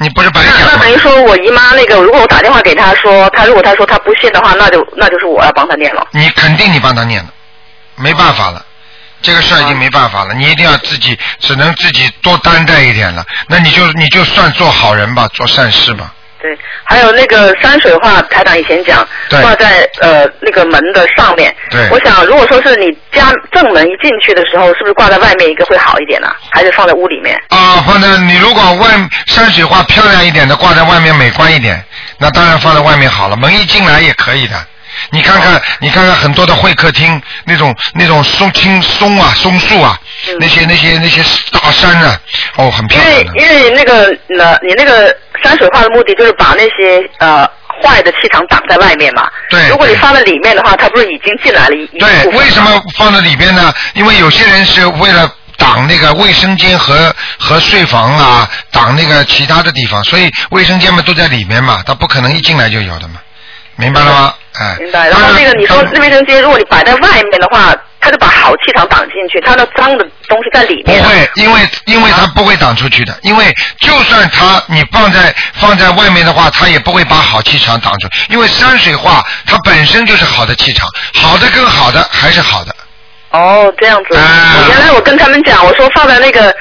[0.00, 0.94] 你不是白那讲吗那等？
[0.94, 6.06] 于说我姨妈那个，如果我打电话给她说，她如果她说她不信的话，那就那就是我要帮她念了。
[6.12, 7.30] 你肯定你帮他念了，
[7.96, 8.64] 没办法了。
[9.20, 13.26] 这个事儿已经没办法了，你一定要自己，只能自己多担待一点了。
[13.48, 16.14] 那你就你就算做好人吧，做善事吧。
[16.40, 21.54] 对，还有那个山水画，台长以前讲对挂在呃那个门的上面。
[21.70, 27.36] 对我想如果说是你家正门一进去的时候，是不是挂在外面一个会好一点呢、还是放在屋里面？
[27.48, 28.86] 啊，放在你如果外
[29.26, 31.84] 山水画漂亮一点的，挂在外面美观一点，
[32.18, 33.36] 那当然放在外面好了。
[33.36, 34.54] 门一进来也可以的。
[35.10, 39.96] 你看看，你看看很多的会客厅那种那种松青松啊松树啊，
[40.28, 41.22] 嗯那些那些那些
[41.52, 42.20] 大山啊，
[42.56, 43.48] 哦，很漂亮因为。
[43.48, 47.46] 因为那个呢，你那个山水画的目的就是把那些呃
[47.82, 49.28] 坏的气场挡在外面嘛。
[49.50, 53.72] 对对如果你放在里面的话，它不是已经进来了对为什么放在里边呢？
[53.94, 63.20] 因为有些人是为了挡那个卫生间和和睡房啊，挡那个其他的地方，所以卫生间嘛都在里面嘛，它不可能一进来就有的嘛，
[63.78, 64.34] 明白了吗？
[64.58, 65.08] 哎，明白。
[65.08, 71.00] 然后那个你说那卫生间，如果你摆在外面的话，它就把好气场挡进去，它的脏的东西在里面。
[71.00, 82.74] 不会，因为因为它不会挡出去的，因为就算它你放在放在外面的话，它也不会把好气场挡住，因为山水画它本身就是好的气场，好的跟好的还是好的。
[83.30, 84.16] 哦，这样子。
[84.16, 86.54] 啊我原来我跟他们讲，我说放在那个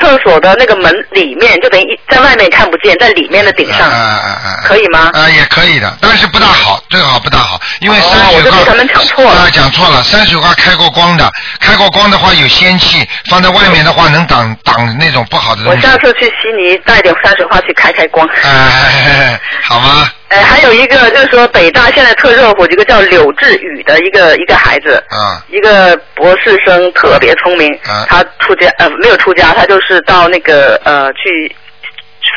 [0.00, 4.64] 厕所的那个门里面，就等于在外面看不见，在里面的顶上，啊啊啊啊！
[4.64, 5.10] 可以吗？
[5.12, 8.64] 啊，也可以的，但是不大好，最好不大好，因为哦山水画。
[8.64, 11.30] 他们讲错了啊，讲错了，山水画开过光的，
[11.60, 15.78] 开过光的话有仙气，放在外面的话能挡挡那种不好的东西。
[15.78, 18.26] 我下次去悉尼带点山水画去开开光。
[18.42, 20.10] 哎，好吗？
[20.34, 25.40] 呃，还有一个就是说，北大现在特热火，一个叫柳智宇的一个一个孩子，啊。
[25.48, 27.72] 一个博士生，特别聪明。
[27.84, 28.04] 啊。
[28.08, 31.54] 他出家呃没有出家，他就是到那个呃去，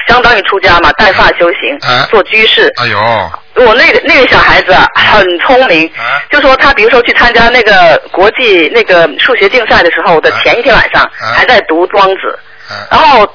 [0.07, 2.05] 相当于出家嘛，带发修行，啊。
[2.11, 2.71] 做居士。
[2.77, 2.99] 哎呦，
[3.65, 6.21] 我那个那个小孩子啊，很聪明，啊。
[6.29, 11.33] 就说他比如说去参加那个国际那个数学竞赛的时候的前一天晚上，啊。
[11.35, 12.37] 还在读庄子，
[12.69, 12.85] 啊。
[12.91, 13.27] 然后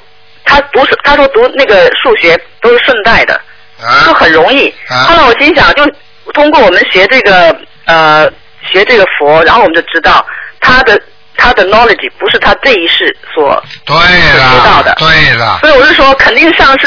[0.44, 3.40] 他读他说读那个数学都是顺带的，
[3.82, 4.68] 啊就很容易。
[4.88, 5.84] 啊后来我心想，就
[6.32, 7.54] 通过我们学这个
[7.86, 8.30] 呃
[8.70, 10.24] 学这个佛，然后我们就知道
[10.60, 11.00] 他的
[11.36, 16.86] 他的 knowledge 不是他这一世所，对知道了的，对了，所以我是说肯定上世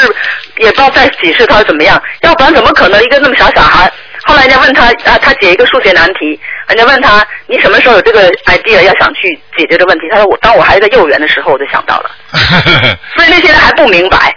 [0.58, 3.92] 也不知道在几世他是怎么样，要不然怎么可能一个那么小小孩？
[4.24, 10.06] 后来人家问他啊，他解一个数学难题，人家问他你什么时候有这个 idea 要想去解决这个问题？
[10.10, 12.10] 他说我当我还在幼儿园的时候我就想到了，
[13.14, 14.34] 所以那些人还不明白。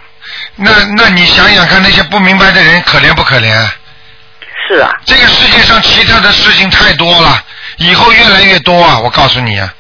[0.56, 3.68] 那那你想想看，那些不明白的人可怜不可怜？
[4.68, 7.44] 是啊，这个世界上奇特的事情太多了，
[7.78, 9.00] 以后越来越多啊！
[9.00, 9.74] 我告诉你啊，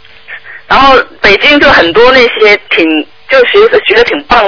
[0.67, 2.87] 然后北京就很多那些挺
[3.29, 3.78] 就学学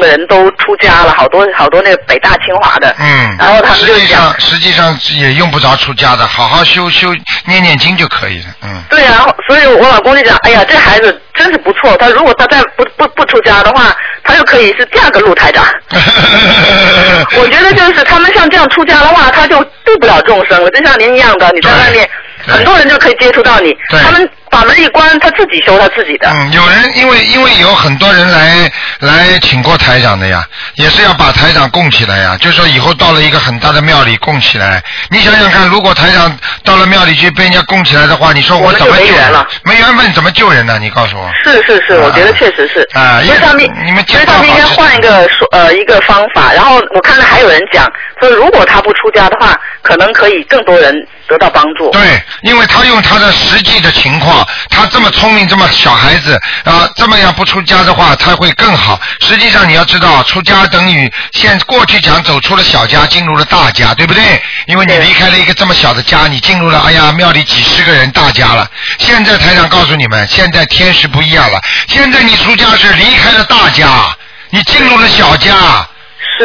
[0.02, 7.14] 的人都出家了，好多好多那个北大清华的，嗯，然后他们实际就讲上实际上也用不着出家的，好好修修
[7.46, 8.82] 念念经就可以了，嗯。
[8.90, 11.96] 对啊，所以我老公就讲，哎呀，这孩子真是不错。
[11.98, 15.64] 他如果他再不不不出家的话，他就可以是第二个陆台长。
[17.38, 20.70] 我觉得就是他们像这样出家的话，他就度不了众生了。
[20.72, 22.10] 就像您一样的，你在外面，
[22.48, 23.72] 很多人就可以接触到你。
[23.90, 26.30] 对他们把门一关，他自己修他自己的。
[26.30, 32.38] 嗯，有人因为因为有很多人来来请过台长的呀，也是要把台长供起来呀。
[32.40, 39.48] 就说以后到了一个很大的庙里供起来，你想想看，如果台长到了庙里去被人家供起来的话，你说我怎么救人没缘了？
[39.64, 40.78] 没缘分怎么救人呢？
[40.80, 41.32] 你告诉我。
[41.44, 42.86] 是是是，我觉得确实是。
[42.94, 46.52] 啊因为他们你们因为他们应该换一个说呃一个方法。
[46.54, 50.94] 然后我看到还有人讲说，如果他不出家的话，可能可以更多人
[51.28, 51.90] 得到帮助。
[51.92, 59.00] 对，因为他用他的实际的情况，他这么聪明，这么小孩子啊，这么样不出家的话，他会更好。
[59.20, 64.42] 实际上你要知道，出家等于现过去讲走出了小家，进入了大家，对不对？
[64.68, 68.68] 因为你离开了一个这么小的家，你进入了哎呀庙里几十个人大家了。
[69.00, 74.16] 现在台长告诉你们，现在天时不一样了，现在你出家是离开了大家，
[74.50, 75.52] 你进入了小家。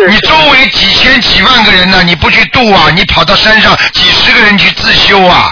[0.09, 5.51] 你周围几千几万个人呢，你不去度啊，你跑到山上几十个人去自修啊，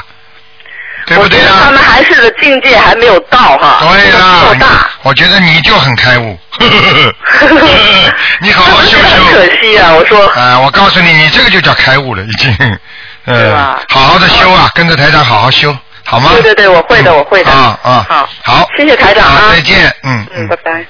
[1.07, 1.71] 对不对他啊？
[1.71, 6.39] 们还是的境界还没有到哈，够对啦大。，我觉得你就很开悟，
[8.41, 9.25] 你好好修修。
[9.31, 10.27] 可惜啊，我说。
[10.29, 12.53] 啊，我告诉你，你这个就叫开悟了，已经。
[13.27, 16.29] 是嗯吧，好好的修啊，跟着台长好好修，好吗？
[16.35, 17.51] 对对对，我会的，嗯我会的。
[17.51, 20.87] 啊啊，好，好，谢谢台长啊好再见，嗯嗯，拜拜。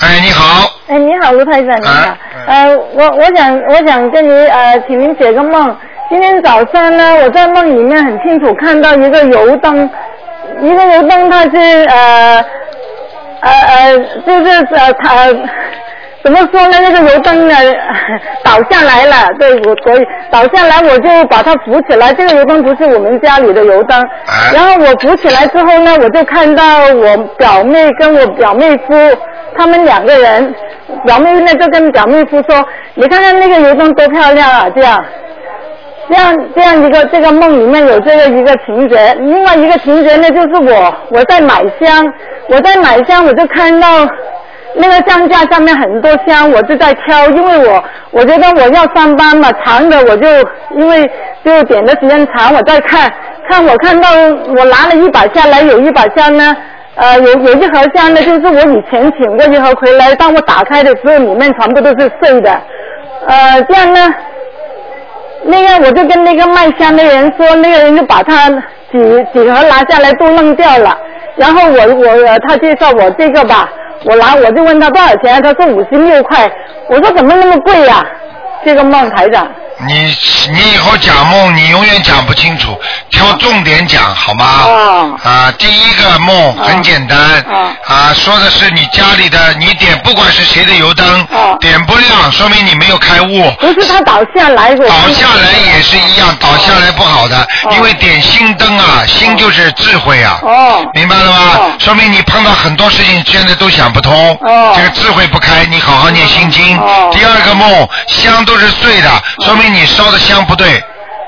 [0.00, 2.10] 哎，你好，哎，你好，卢台长，你好。
[2.10, 5.76] 啊呃，我我想我想跟你呃，请您解个梦。
[6.08, 9.90] 今天早上呢，我在梦里面很清楚看到一个油灯，
[10.60, 11.56] 一个油灯它是
[11.88, 12.44] 呃
[13.40, 15.26] 呃呃，就是呃它。
[16.22, 16.78] 怎么说呢？
[16.80, 17.54] 那个油灯呢
[18.42, 22.12] 倒下来了，对我所以倒下来我就把它扶起来。
[22.12, 28.94] 这个油灯不是我们家里的油灯，哎然后我扶起来之后呢，我就看到我表妹跟我表妹夫
[29.56, 30.52] 他们两个人，
[31.04, 35.04] 表妹呢就跟表妹夫说：“你看看那个油灯多漂亮啊！”这样，
[36.08, 42.06] 这样这样一个这个梦里面有这个一个情节，另外一个情节呢就是我我在买香，
[42.48, 43.88] 我在买香我就看到
[44.76, 50.28] 那个香架上面很多香，我就在挑，因为我我觉得我要上班嘛，长的我就
[50.76, 51.10] 因为
[51.44, 53.12] 就点的时间长，我在看
[53.48, 54.08] 看我看到
[54.56, 56.56] 我拿了一把下来，有一把香呢。
[56.96, 62.50] 呃，有有一盒香呢，就是我以前请过一盒回来，当我打开的时候，里面全部都是碎的。
[63.26, 64.14] 呃，这样呢，
[65.44, 68.48] 那个我就跟那个卖香的人说，那个人就把他
[68.90, 68.98] 几
[69.34, 70.96] 几盒拿下来都扔掉了。
[71.36, 73.68] 然后我我他介绍我这个吧，
[74.04, 76.50] 我拿我就问他多少钱，他说五十六块，
[76.88, 78.02] 我说怎么那么贵呀、
[78.64, 79.46] 这个孟台长，
[79.78, 80.16] 你
[80.50, 82.78] 你以后讲梦，你永远讲不清楚，
[83.10, 84.62] 挑重点讲好吗？
[84.64, 87.18] 哦啊，第一个梦很简单，
[87.50, 93.50] 哦啊，说的是你家里的，你点不管是谁的油灯，哦点不亮，说明你没有开悟。
[93.60, 101.72] 不是他倒下来，倒下来也是一样，倒下来不好的，哦因为点心灯啊，心就是智慧啊，哦明白了吗哦？
[101.78, 106.78] 说明你碰到很多事情现在都想不通，哦这个智慧不开，你好好念心经。
[106.78, 109.10] 哦第二个梦，香都是碎的，
[109.44, 110.66] 说明你烧的香不对。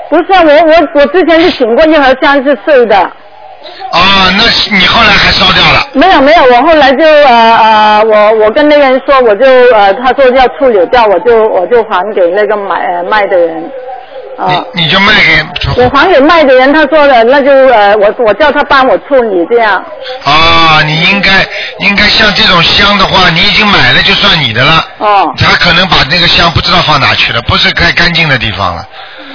[0.09, 5.87] 不是啊我我我之前是请过一盒香是碎的，啊，那是你后来还烧掉了。
[5.93, 13.71] 没有没有，我后来就呃呃，我我跟那个人说，我就呃他说要处理掉，我就我就还给那个买呃卖的人，
[14.39, 19.83] 啊、你你就卖给我还给卖的人，他说的那就呃我我叫他帮我处理这样，
[20.23, 21.45] 啊，你应该
[21.79, 24.85] 应该像这种香的话，你已经买了就算你的了。
[24.99, 25.33] 哦。
[25.37, 28.87] 他可能把那个香不知道放哪去了，不是该干净的地方了，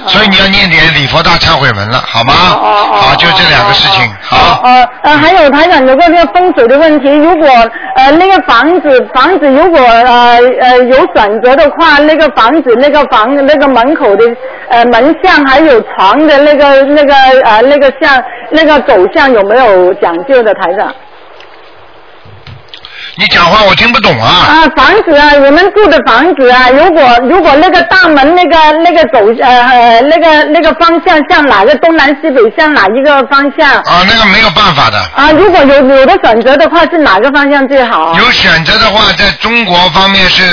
[0.07, 2.33] 所以你要念点礼佛大忏悔文了，好吗？
[2.61, 4.61] 哦哦就这两个事情，好。
[4.63, 7.47] 呃呃，还有台长有个那个风水的问题，如果
[7.95, 14.23] 呃那个房子房子如果呃呃有选择的话，那个房子那个房那个门口的
[14.69, 17.13] 呃门向还有床的那个那个
[17.43, 20.93] 呃那个向那个走向有没有讲究的台长？
[23.17, 24.27] 你讲话我听不懂啊。
[24.27, 33.71] 啊，房子啊，我们住的房子啊，如果如果那个大门那个那个走呃呃那个那个方向向哪个东南西北向哪一个方向？
[33.83, 34.99] 啊，那个没有办法的。
[35.15, 38.13] 啊，如果有有的选择的话，是哪个方向最好？
[38.15, 40.43] 有选择的话，在中国方面是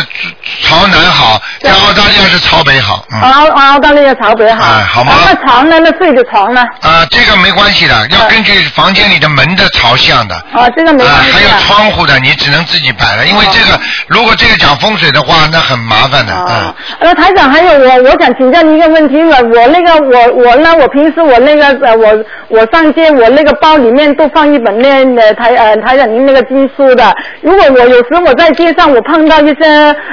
[0.62, 3.04] 朝南好，在澳大利亚是朝北好。
[3.12, 3.20] 嗯。
[3.22, 4.64] 澳澳大利亚朝北好。
[4.64, 5.78] 哎好吗啊那床呢？
[5.80, 6.62] 那睡的床呢？
[6.82, 10.36] 啊，这个没关系的，要根据房间里的门的朝向的。
[10.52, 11.48] 啊，这个没关啊，系还有。
[11.62, 16.74] 窗户的，你只能自己摆了，因为这个，如果这个讲风水的话，那很麻烦的，嗯啊，。
[17.00, 19.38] 呃，台长，还有我，我想请教您一个问题了。
[19.42, 27.02] 我那个，我我呢，我平时我那个呃，我我上街，我那个包里面都放一本那呃台呃台长您那个经书的。
[27.40, 29.64] 如果我有时我在街上我碰到一些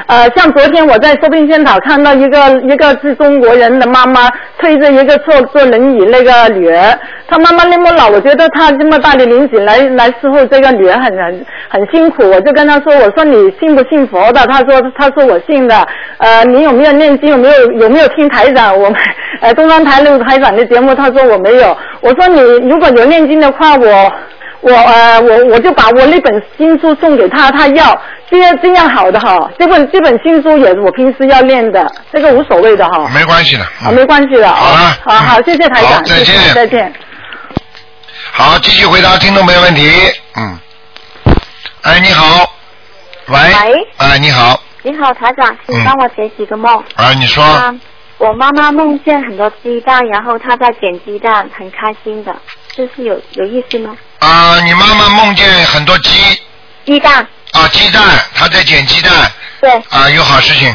[0.07, 6.97] 呃，像昨天我在寿宾仙岛看到一个一个是中国人的妈妈推着一个坐坐轮椅那个女儿，
[7.27, 14.39] 她妈妈那么老，我觉得她这么大的年纪来来伺候这个女儿很很很辛苦，我就跟她说，我说你信不信佛的？
[14.47, 15.85] 她说她说我信的。
[16.19, 17.31] 呃，你有没有念经？
[17.31, 18.95] 有没有有没有听台长我们
[19.41, 20.95] 呃东方台六台长的节目？
[20.95, 21.75] 她说我没有。
[22.01, 24.11] 我说你如果有念经的话，我。
[24.61, 27.97] 我呃我我就把我那本经书送给他，他要
[28.29, 33.63] 这样这样好的哈，这本这本经书也是我平时要念的，这个无所谓的哈，没关系的。
[33.63, 36.93] 啊没关系的，好了好好嗯谢谢台长，再见谢谢再见。
[38.33, 39.89] 好，继续回答听众朋友问题。
[40.35, 40.59] 嗯。
[41.83, 42.51] 哎，你好。
[43.27, 43.37] 喂。
[43.37, 43.87] 喂。
[43.95, 44.61] 哎，你好。
[44.83, 46.83] 你好，台长，请嗯帮我解几个梦。
[46.95, 47.41] 啊，你说。
[47.41, 47.73] 啊，
[48.19, 52.35] 我妈妈梦见很多鸡蛋，然后她在捡鸡蛋，很开心的，
[52.75, 53.97] 这是有有意思吗？
[54.19, 56.19] 啊，你妈妈梦见很多鸡
[56.85, 58.03] 鸡蛋，啊，鸡蛋，
[58.35, 59.11] 她在捡鸡蛋
[59.61, 60.69] 对，啊，有好事情。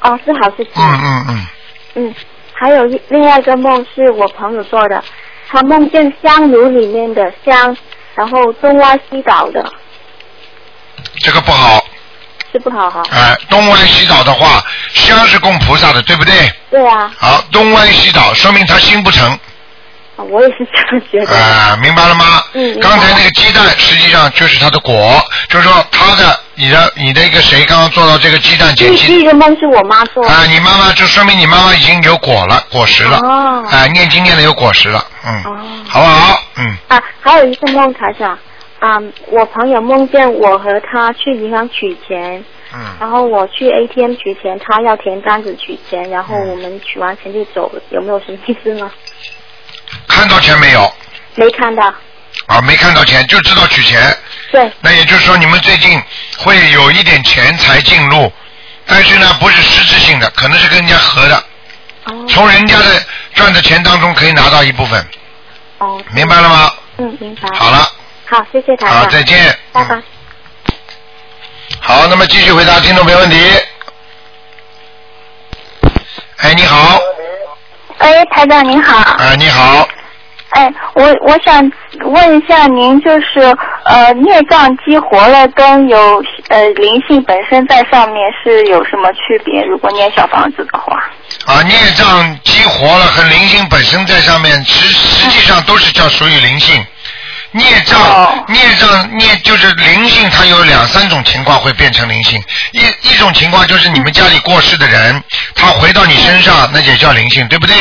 [0.00, 0.72] 哦，是好事情。
[0.74, 1.46] 嗯嗯嗯。
[1.94, 2.14] 嗯，
[2.52, 5.02] 还有一另外一个梦是我朋友做的，
[5.48, 7.76] 他梦见香炉里面的香，
[8.16, 9.72] 然后东歪西倒的，
[11.20, 11.86] 这个不好。
[12.56, 13.02] 是不好哈？
[13.10, 14.64] 哎，东歪西倒的话，
[14.94, 16.32] 香是供菩萨的，对不对？
[16.70, 19.30] 对啊，好，东歪西倒，说明他心不诚。
[20.16, 21.38] 啊我也是这样觉得。
[21.38, 22.42] 啊，明白了吗？
[22.54, 30.32] 嗯刚才那个鸡蛋实际上就是它的果，就是说他的、你的、你的一个谁刚刚做到这个鸡蛋捡第第一个梦是我妈做的。
[30.32, 33.18] 啊，你妈妈就说明你妈妈已经有果了，果实了。
[33.18, 36.40] 哦啊，念经念的有果实了，嗯，哦好不好？
[36.56, 38.38] 嗯，啊，还有一个梦，台长，
[38.78, 48.90] 啊、我朋友梦见我和他去银行取钱，嗯，然后我去 ATM 取钱，他要填单子取钱，然后嗯我们取完钱就走了，有没有什么意思呢？
[50.08, 50.92] 看到钱没有？
[51.36, 51.92] 没看到。
[52.46, 54.14] 啊，没看到钱，就知道取钱。
[54.52, 56.00] 对，那也就是说，你们最近
[56.38, 58.30] 会有一点钱财进入，
[58.86, 61.36] 但是呢，不是实质性的，可能是跟人家合的，
[62.04, 63.02] 哦从人家的
[63.34, 65.04] 赚的钱当中可以拿到一部分，
[65.78, 66.70] 哦，明白了吗？
[66.98, 67.48] 嗯，明白。
[67.58, 67.88] 好了，
[68.28, 69.00] 好，谢谢台长。
[69.00, 69.56] 好，再见。
[69.72, 70.02] 拜拜。
[71.80, 73.36] 好，那么继续回答听众朋友问题。
[76.38, 76.98] 哎，你好，
[77.98, 79.00] 哎，台长您好。
[79.18, 79.88] 哎，你好，
[80.50, 89.62] 哎，我我想问一下您，就是呃，孽障激活了跟有呃灵性本身在上面是有什么区别？
[89.64, 90.96] 如果念小房子的话，
[91.46, 96.84] 啊，孽障激活了和灵性本身在上面，实实际上都是叫属于灵性。
[97.56, 102.42] 孽障，孽障，孽就是灵性，它有两三种情况会变成灵性。
[102.72, 102.80] 一
[103.10, 105.22] 一种情况就是你们家里过世的人，
[105.54, 107.74] 他回到你身上，那也叫灵性，对不对？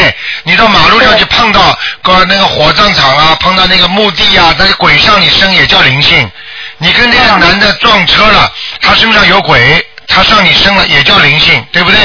[0.44, 6.32] 你到马路上去碰到个那个火葬场啊，碰到那个墓地啊，那鬼上你身也叫灵性。
[6.78, 8.52] 你跟那个男的撞车了，
[8.82, 12.00] 他身上有鬼，他上你身了，也叫灵性，对不对？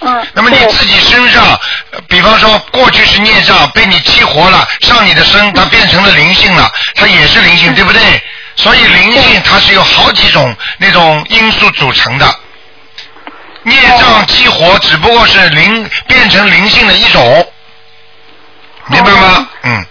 [0.00, 0.26] 嗯。
[0.34, 1.44] 那么你自己身上，
[1.90, 8.00] 呃比方说过去是孽障，被你激活了，上你的身，它变成了灵性了，它也是灵性，对不对？
[8.56, 12.34] 所以灵性它是有好几种那种因素组成的。
[13.62, 17.52] 孽障激活只不过是灵变成灵性的一种，
[18.86, 19.48] 明白吗？
[19.62, 19.84] 嗯。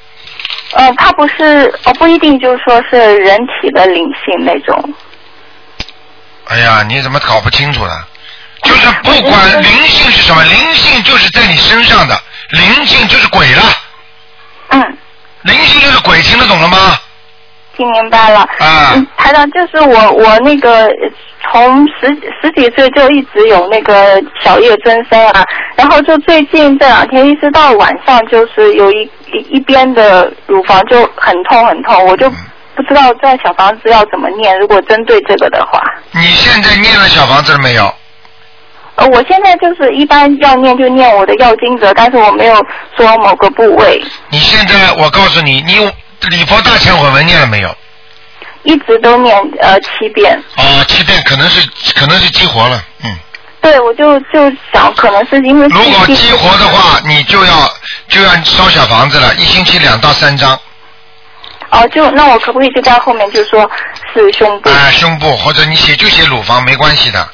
[0.71, 4.93] 呃，它不是，哦，不一定就是说是人体的灵性那种。
[6.47, 8.07] 哎呀，你怎么搞不清楚了？
[8.75, 12.19] 就是不管灵性是什么，灵性就是在你身上的，
[12.51, 13.63] 灵性就是鬼了。
[14.69, 14.97] 嗯。
[15.43, 16.97] 灵性就是鬼，听得懂了吗？
[17.77, 18.39] 听明白了。
[18.59, 20.89] 啊嗯，台长，就是我我那个
[21.51, 22.07] 从十
[22.41, 25.45] 十几岁就一直有那个小叶增生啊，
[25.75, 34.57] 然后就最近这两天一直到晚上，就是有一一一边的乳房就很痛很痛，我就不知道在小房子要怎么念。
[34.57, 35.79] 如果针对这个的话，
[36.11, 37.93] 你现在念了小房子了没有？
[38.95, 42.55] 呃，我现在就是一般要念就念我的药经者，但是我没有
[42.95, 45.75] 说某个部位，你现在我告诉你，你
[46.29, 47.75] 礼佛大忏悔文念了没有？
[48.63, 50.41] 一直都念呃七遍。
[50.55, 53.15] 哦，七遍可能是可能是激活了，嗯。
[53.61, 57.69] 对，我就就想，可能是因为如果激活的话，你就要
[58.07, 60.57] 就要烧小房子了，一星期两到三张。
[61.69, 63.69] 哦，就那我可不可以就在后面就说
[64.13, 64.69] 是胸部？
[64.69, 67.27] 啊、胸部或者你写就写乳房没关系的。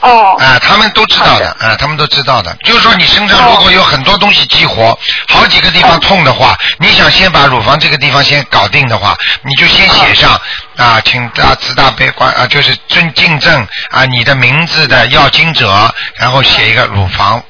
[0.00, 0.36] 哦。
[0.38, 2.56] 啊、他们都知道的，啊、他们都知道的。
[2.64, 10.40] 就是说你身上如果有很多东西激活，好几个地方痛的话，你想先把乳房这个地方先搞定的话，你就先写上
[10.76, 17.42] 啊，请大慈大悲观啊，就是尊敬正啊，你的名字的要经者，然后写一个乳房。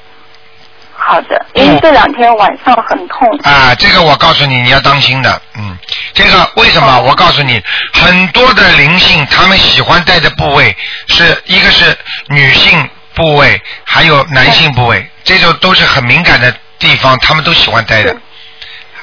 [1.07, 3.29] 好的，因为这两天晚上很痛。
[3.43, 5.77] 啊，这个我告诉你，你要当心的，嗯，
[6.13, 6.99] 这个为什么？
[7.01, 7.61] 我告诉你，
[7.93, 10.75] 很多的灵性，他们喜欢戴的部位
[11.07, 11.95] 是一个是
[12.27, 18.15] 女性部位，还有男性部位，这种都是很敏感的地方，他们都喜欢戴的。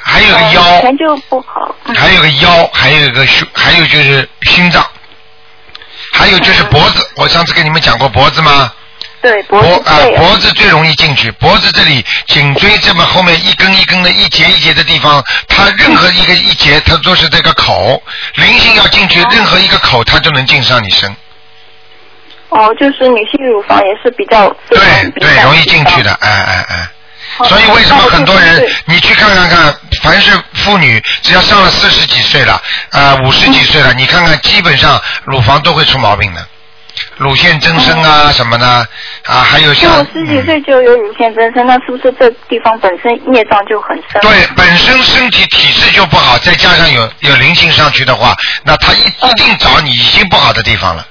[0.03, 1.73] 还有个以腰，前就不好。
[1.85, 4.85] 嗯还有个腰，还有一个胸，还有就是心脏，
[6.13, 7.09] 还有就是脖子。
[7.15, 8.73] 我上次跟你们讲过脖子吗？
[9.23, 18.03] 对脖子啊对脖子最容易进去，脖子这里颈椎这么后面一根一根的一节一节的地方，它任何一个一节它都是这个口，
[18.35, 21.15] 灵性要进去，任何一个口它就能进上你身，
[22.49, 24.79] 哦，就是女性乳房也是比较对
[25.21, 26.89] 对，容易进去的，哎哎哎。
[27.49, 32.61] 所以为什么很多人你去看看看，凡是妇女，只要上了四十几岁了，
[32.91, 36.47] 啊五十几岁了，你看看，基本上乳房都会出毛病的，
[37.19, 44.21] 乳腺增生啊什么的，啊还有就像我十几岁就有乳腺增生，那是不是这地方本身孽障就很深？
[44.23, 48.35] 对，本身身体体质就不好，再加上有有灵性上去的话，
[48.65, 51.07] 那他一一定找你已经不好的地方了，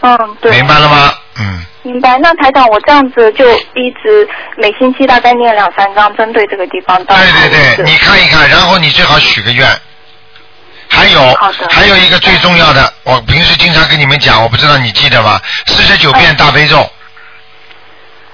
[0.00, 0.50] 嗯，对。
[0.52, 1.14] 明白了吗？
[1.38, 2.18] 嗯，明白。
[2.18, 7.16] 那台长，我这样子就一直每星期大概念两三张，针对这个地方对
[7.48, 9.66] 对对，你看一看，然后你最好许个愿。
[10.96, 11.38] 还有
[11.70, 15.40] 还有一个最重要的，我平时经常跟你们讲，我不知道你记得吗？
[15.66, 16.90] 四十九遍大悲咒。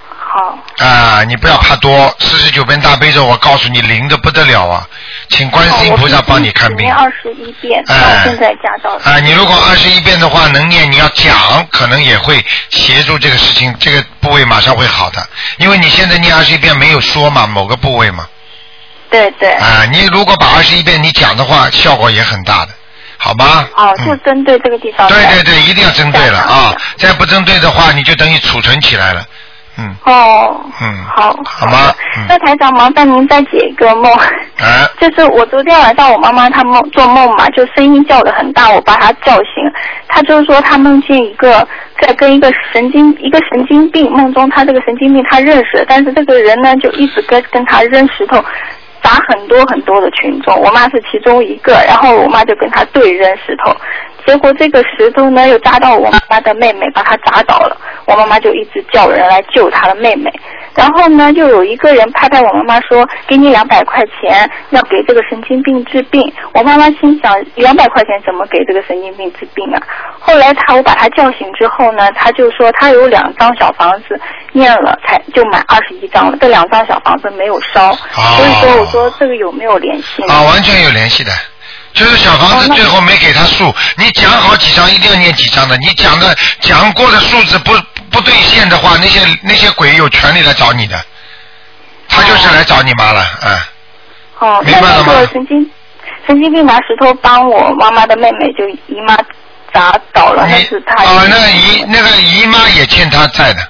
[0.08, 0.58] 好。
[0.78, 4.88] 啊，你不要怕多，四十九遍大悲咒，我告诉你灵的不得了啊！
[5.28, 6.86] 请观世音菩萨帮你看病。
[6.86, 8.94] 念二十一遍，哎现在加到。
[9.04, 15.22] 啊，你如果二十一遍的话能念，你要讲，可能也会协助这个事情，这个部位马上会好的。
[15.58, 18.26] 因为你现在念二十一遍没有说嘛，某个部位嘛。
[19.12, 19.52] 对对。
[19.52, 22.72] 啊，你如果把二十一遍你讲的话，效果也很大的，
[23.18, 23.68] 好吧？
[23.76, 25.06] 哦，就针对这个地方。
[25.08, 26.74] 对对对，一定要针对了啊！
[26.96, 29.22] 再不针对的话，你就等于储存起来了。
[29.78, 31.94] 嗯哦，嗯，好，好吗？
[32.18, 34.12] 嗯那台长，麻烦您再解一个梦。
[34.12, 39.46] 啊， 就是我昨天晚上我妈妈她梦做梦嘛，就声音叫的很大，我把她叫醒。
[40.08, 41.66] 她就是说她梦见一个
[41.98, 48.44] 在跟一个神经一个神经病，梦中她这个神经病她认识，但是这个人呢就一直跟跟她扔石头。
[49.03, 53.74] 打很多很多的群众，我妈是其中一个，然后我妈就跟他对扔石头，
[54.26, 57.76] 结果这个石头呢又砸到我妈妈的妹妹，把她砸倒了。
[58.04, 60.32] 我妈妈就一直叫人来救她的妹妹，
[60.74, 66.20] 然后呢又有一个人拍拍我妈妈说：“给你两百块钱，要给这个神经病治病。”
[66.54, 69.80] 我妈妈心想：两百块钱怎么给这个神经病治病啊？
[70.18, 74.20] 后来她我把她叫醒之后呢，她就说她有两张小房子
[74.52, 80.32] 念了才就买二十一张了，这两张小房子没有烧，所以说我说这个有没有联系呢？
[80.32, 81.30] 啊，完全有联系的。
[81.93, 87.72] 就是小房子最后没给他数，你讲好几张一定要念几张的，你讲的讲过的数字不
[88.11, 90.99] 不兑现的话，那些那些鬼有权利来找你的，
[92.09, 93.59] 他就是来找你妈了，嗯。
[94.38, 95.70] 哦，那那明白了吗个神经
[96.26, 99.16] 神经病拿石头帮我妈妈的妹妹就姨妈
[99.72, 103.61] 砸倒了，那你是她哦，那个姨那个姨妈也欠他债的，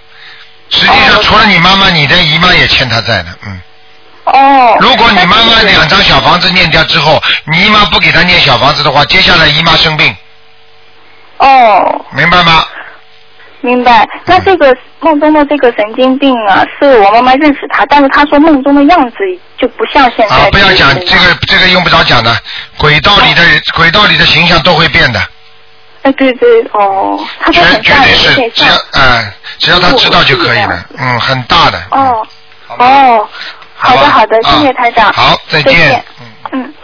[0.70, 3.60] 实际上哦除了你妈妈，你的姨妈也欠他债的，嗯。
[4.24, 4.76] 哦。
[4.80, 10.14] 如果你妈妈两张小房子念掉之后，你姨妈不给她念小房子的话，接下来姨妈生病，
[11.38, 12.64] 哦，明白吗？
[13.64, 14.08] 明白。
[14.24, 19.18] 那这个梦中的这个神经病啊，是我妈妈认识他，但是她说梦中的样子
[19.56, 20.34] 就不像现在。
[20.34, 22.36] 啊，不要讲这个，这个用不着讲的，
[22.76, 23.42] 轨道里的
[23.76, 25.20] 轨道里的形象都会变的，
[26.02, 28.78] 哎，对对，哦，他说绝对是，只要像。
[28.94, 31.80] 哎，只要他知道就可以了，嗯，很大的。
[31.92, 32.26] 哦
[32.78, 33.28] 哦，
[33.82, 35.12] 好的好的，谢谢啊台长。
[35.12, 35.72] 好，再见。
[35.72, 36.04] 再见。
[36.20, 36.74] 嗯，嗯。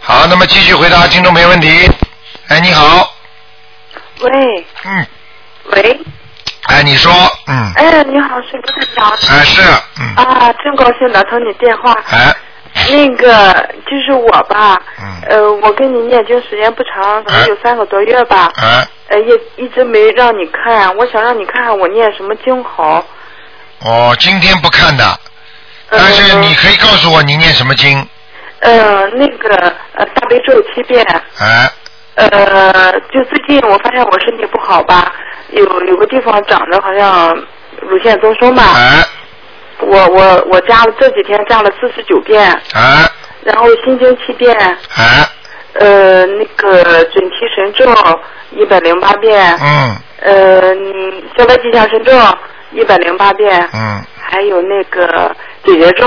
[0.00, 1.68] 好，那么继续回答听众没问题。
[2.48, 3.10] 哎，你好，
[4.20, 4.66] 喂。
[4.84, 5.06] 嗯，
[5.72, 6.00] 喂，
[6.68, 7.12] 哎，你说，
[7.46, 9.10] 嗯，哎，你好，是卢台长。
[9.10, 9.60] 哎是，
[10.00, 11.92] 嗯，啊，真高兴打通你电话。
[12.10, 12.34] 哎，
[12.88, 13.52] 那个
[13.86, 15.20] 就是我吧，嗯。
[15.28, 23.04] 呃，我跟你念经时间不长，可能有三个多月吧，哎，呃，也一直没让你看，我想让你看看我念什么经好。
[23.84, 25.18] 哦今天不看的，呃
[25.90, 28.06] 但是你可以告诉我你念什么经，
[28.60, 29.54] 呃，那个
[29.94, 31.04] 呃大悲咒七遍，
[31.38, 31.70] 哎，
[32.16, 35.12] 呃，就最近我发现我身体不好吧，
[35.50, 37.34] 有有个地方长着好像
[37.80, 39.04] 乳腺增生吧，哎，
[39.80, 43.08] 我我我加了这几天加了四十九遍，哎，
[43.44, 44.54] 然后心经七遍，
[44.96, 45.26] 哎，
[45.74, 47.86] 呃，那个准提神咒
[48.50, 49.96] 一百零八遍，嗯。
[50.20, 50.74] 呃，
[51.36, 52.10] 消灾吉祥神咒
[52.72, 56.06] 一百零八遍，嗯，还有那个姐姐咒，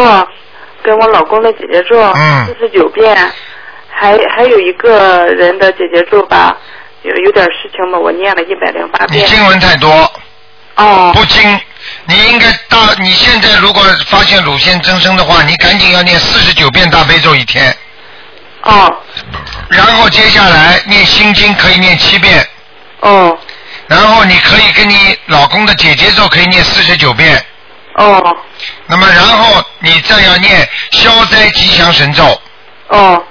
[0.84, 2.46] 跟我老公的姐姐咒嗯。
[2.48, 3.16] 四十九遍，
[3.90, 6.56] 还还有一个人的姐姐咒吧，
[7.02, 9.24] 有有点事情嘛，我念了一百零八遍。
[9.24, 9.90] 你经文太多，
[10.76, 11.12] 哦。
[11.16, 11.60] 不经，
[12.06, 12.78] 你应该大。
[13.00, 17.76] 你现在如果发现乳腺增生的话，你赶紧要念四十九遍大悲咒一天，
[18.64, 18.96] 哦。
[19.70, 22.46] 然后接下来念心经可以念七遍，
[23.00, 23.38] 哦
[23.92, 27.44] 然后你可以跟你老公的姐姐咒可以念四十九遍，
[27.96, 28.38] 哦。
[28.88, 32.40] 那么然后你再要念消灾吉祥神咒，
[32.88, 33.22] 哦。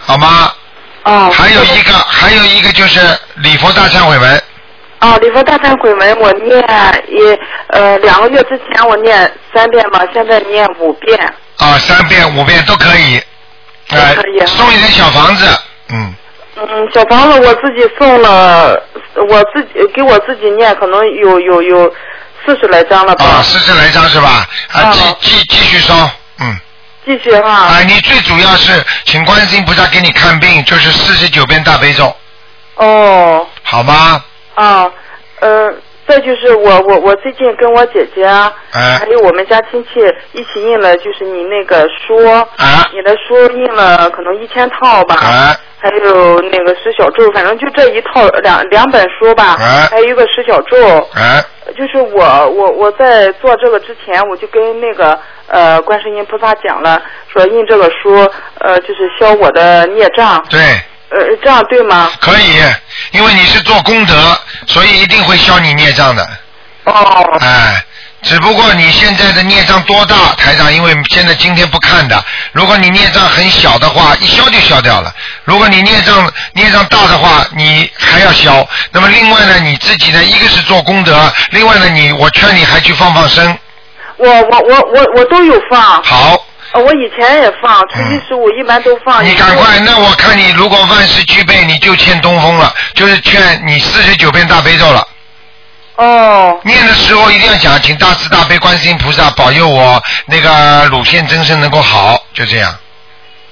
[0.00, 0.50] 好吗？
[1.02, 1.30] 哦。
[1.36, 3.00] 还有一个，还有一个就是
[3.34, 4.42] 礼佛大忏悔文，
[5.00, 6.58] 哦，礼佛大忏悔文我念
[7.08, 7.38] 也
[7.68, 11.18] 呃两个月之前我念三遍吧，现在念五遍。
[11.58, 13.22] 啊，三遍五遍都可以，
[13.90, 14.46] 哎、都可以啊。
[14.46, 16.14] 送一点小房子，嗯，
[16.60, 18.82] 嗯，小房子我自己送了，
[19.28, 21.92] 我自己给我自己念，可能有有有
[22.44, 23.24] 四十来张了吧。
[23.24, 24.46] 啊，四十来张是吧？
[24.72, 25.94] 啊，继哦继继续烧，
[26.40, 26.56] 嗯。
[27.06, 27.50] 继续哈。
[27.50, 32.14] 啊，你最主要是请观世音菩萨给你看病，就是四十九遍大悲咒，
[32.74, 34.22] 哦好吗？
[34.54, 34.90] 啊
[35.40, 35.72] 呃，
[36.06, 38.26] 再就是我我我最近跟我姐姐
[38.72, 40.00] 还有我们家亲戚
[40.32, 45.16] 一起印了，就是你那个书，啊你的书印了可能一千套吧。
[45.22, 49.86] 哎还有那个十小咒，反正就这一套两两本书吧，哎。
[49.90, 51.44] 还有一个十小咒，哎。
[51.76, 57.00] 就是我我我在做这个之前，我就跟那个呃观世音菩萨讲了，
[57.32, 58.14] 说印这个书
[58.58, 60.58] 呃就是消我的孽障，对，
[61.10, 62.10] 呃这样对吗？
[62.20, 62.58] 可以，
[63.12, 64.14] 因为你是做功德，
[64.66, 66.26] 所以一定会消你孽障的，
[66.84, 66.92] 哦。
[67.40, 67.84] 哎。
[68.22, 72.22] 只不过你现在的孽障多大，台长，因为现在今天不看的。
[72.52, 75.10] 如果你孽障很小的话，一消就消掉了；
[75.44, 78.66] 如果你孽障孽障大的话，你还要消。
[78.90, 83.56] 那么另外呢，你自己呢，一个是做功德，另外呢，你我劝你还去放放生，
[84.16, 86.44] 我我我我我都有放，好。
[86.72, 89.24] 呃我以前也放，初一十五一般都放。
[89.24, 95.02] 你赶快，那我看你如果万事俱备，你就欠东风了，就是欠你四十九遍大悲咒了。
[95.98, 102.72] 哦念的时候一定要讲，请大慈大悲观世音菩萨保佑我那个乳腺增生能够好，就这样。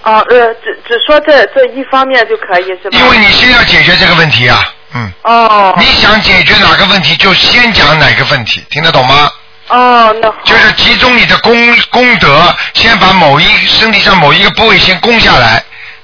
[0.03, 2.97] 啊呃只只说这这一方面就可以是吧？
[2.97, 5.12] 因为你先要解决这个问题啊，嗯。
[5.22, 9.28] 哦你想解决哪个问题，就先讲哪个问题，听得懂吗？
[9.68, 11.53] 哦那好就是集中你的功
[11.90, 15.61] 功德，先把某一身体上某一个部位先攻下来，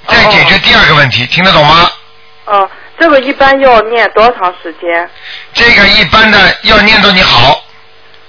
[0.09, 1.89] 再解决第二个问题，听得懂吗？
[2.47, 2.69] 哦
[3.03, 5.11] 这个一般要念多长时间？
[5.53, 7.61] 这个一般的要念到你好，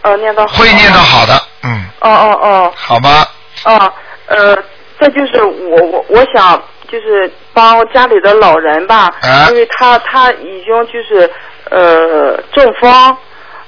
[0.02, 3.28] 哦念到好会念到好的，嗯，哦哦哦好吧？
[3.66, 3.94] 哦
[4.26, 4.58] 呃
[5.00, 6.60] 这就是我我我想
[6.92, 11.30] 就是帮家里的老人吧，啊因为他他已经就是
[11.70, 13.18] 呃中风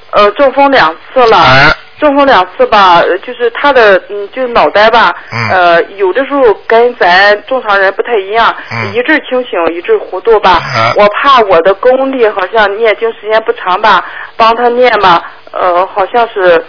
[0.09, 1.37] 呃中风两次了。
[1.37, 1.71] 哎
[2.05, 10.51] 中风两次吧，呃就是他的嗯，就是脑袋吧，嗯呃，有的时候跟咱正常人不太一样，嗯一阵清醒，一阵糊涂吧。
[10.51, 14.05] 啊我怕我的功力好像念经时间不长吧，
[14.37, 16.63] 帮他念吧，呃，好像是。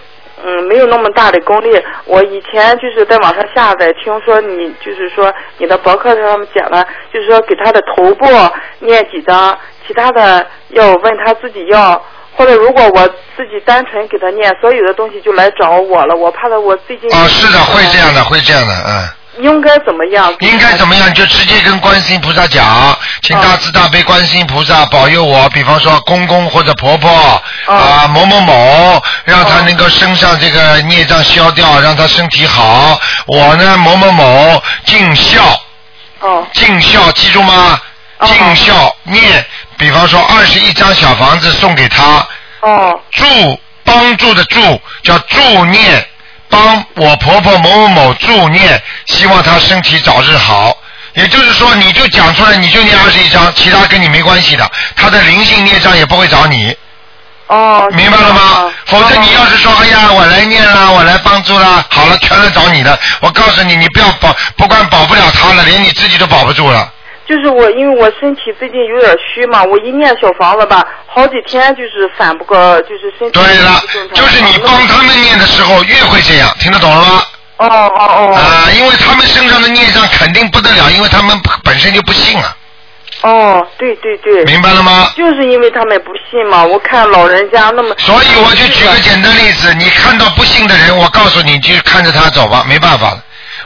[0.44, 1.82] 嗯，没有那么大的功力。
[2.04, 8.26] 我以前就是在网上下载，听说你就是说你的博客上面讲了，就是说给他的头部
[8.80, 12.04] 念几张，其他的要问他自己要，
[12.36, 16.14] 或者如果我自己单纯给他念，所有的东西就来找我了。
[16.14, 19.08] 我怕他我最近哦，是的，会这样的，会这样的，嗯。
[19.38, 20.34] 应该怎么样？
[20.40, 21.12] 应该怎么样？
[21.12, 27.10] 就直接跟观世音菩萨讲，请大慈大悲观世音菩萨保佑我，比方说公公或者婆婆
[27.66, 32.98] 啊、某某某，让他能够身上这个孽障消掉，让他身体好。
[33.26, 35.42] 我呢，某某某尽孝，
[36.20, 37.78] 哦，尽孝，记住吗？
[38.24, 39.44] 尽孝念，
[39.78, 42.26] 比方说二十一张小房子送给他。
[42.60, 43.00] 哦。
[43.12, 46.06] 助帮助的助叫助念，
[46.48, 50.76] 帮我婆婆某某某助念，希望她身体早日好。
[51.14, 56.76] 也就是说，你就讲出来，你就念二十一章，其他跟你没关系的，他的灵性孽障也不会找你。
[57.46, 57.86] 哦。
[57.92, 58.70] 明白了吗？
[58.86, 62.98] 否则你要是说，哎呀，我来念啦，我来帮助啦，好了，全来找你的。
[63.20, 66.92] 我告诉你，你不要保，不管保不了他了，连你自己都保不住了。
[67.28, 73.38] 就是我，因为我身体最近有点虚嘛，我一念小房子吧，好几天就是反不过，就是身体。
[73.38, 73.82] 对了，
[74.14, 77.22] 就是你帮他们念的时候越会这样，听得懂了吗？
[77.58, 78.34] 哦哦哦。
[78.34, 82.56] 啊，因为他们身上的孽障肯定不得了，因为他们本身就不信啊。
[83.22, 84.44] 哦，对对对。
[84.44, 85.10] 明白了吗？
[85.16, 87.94] 就是因为他们不信嘛，我看老人家那么。
[87.98, 93.22] 所以我就举个简单例子，你看到不信的人，我告诉你，你就看着他走吧，没办法了。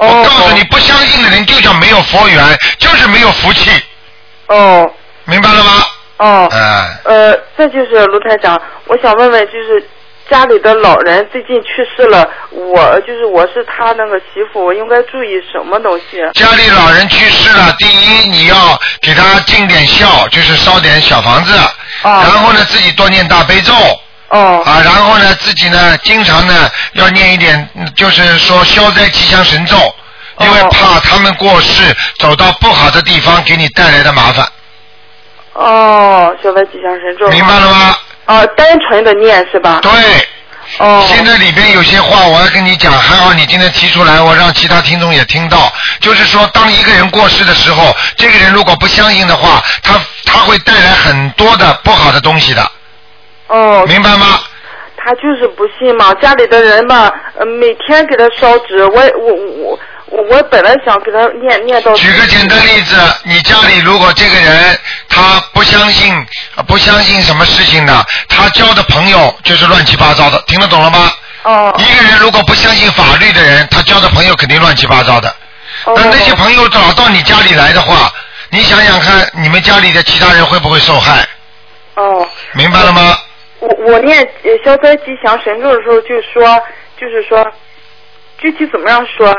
[0.07, 3.71] 我告诉你，不相信的人就叫没有佛缘，就是没有福气。
[4.47, 4.91] 哦。
[5.25, 5.73] 明白了吗？
[6.17, 6.49] 哦。
[6.51, 6.97] 嗯。
[7.05, 9.87] 呃，这就是卢台长，我想问问，就是
[10.31, 16.23] 家里的老人最近去世了，我就是我是他那个媳妇，我应该注意什么东西？
[16.35, 18.57] 家里老人去世了，第一你要
[19.03, 21.53] 给他尽点孝，就是烧点小房子，
[22.03, 23.75] 然后呢自己多念大悲咒。
[24.31, 24.63] 哦。
[24.65, 29.77] 啊，然后呢自己呢经常呢要念一点，嗯就是说消灾吉祥神咒，
[30.39, 34.47] 因为怕他们过世走到不好的地方给你带来的麻烦。
[35.53, 37.29] 哦，消灾吉祥神咒。
[37.29, 37.97] 明白了吗？
[38.27, 39.81] 啊，单纯的念是吧？
[39.83, 39.91] 对。
[40.79, 41.05] 哦。
[41.09, 45.73] 现在里边有些话我要跟你讲，还好你今天提出来，我让其他听众也听到。
[46.01, 52.71] 就是说，当一个人过世的时候，这个人如果不相信的话，他他会带来很多的不好的东西的。
[53.51, 53.85] 哦。
[53.87, 54.41] 明白吗？
[55.03, 59.81] 他就是不信嘛，家里的人吧，呃每天给他烧纸，我我我
[60.11, 61.95] 我我本来想给他念念到。
[61.95, 64.79] 举个简单例子，你家里如果这个人
[65.09, 66.15] 他不相信
[66.57, 71.11] 呃不相信什么事情的，他交的朋友就是乱七八糟的，听得懂了吗？
[71.45, 71.75] 哦。
[71.79, 75.35] 一个人如果不相信法律的人，他交的朋友肯定乱七八糟的。
[75.87, 78.13] 哦那那些朋友找到你家里来的话，
[78.51, 81.27] 你想想看，你们家里的其他人会不会受害？
[81.95, 82.29] 哦。
[82.53, 83.17] 明白了吗？
[83.61, 86.61] 我我念呃消灾吉祥神咒的时候就说，
[86.99, 87.47] 就是说，
[88.39, 89.35] 具体怎么样说？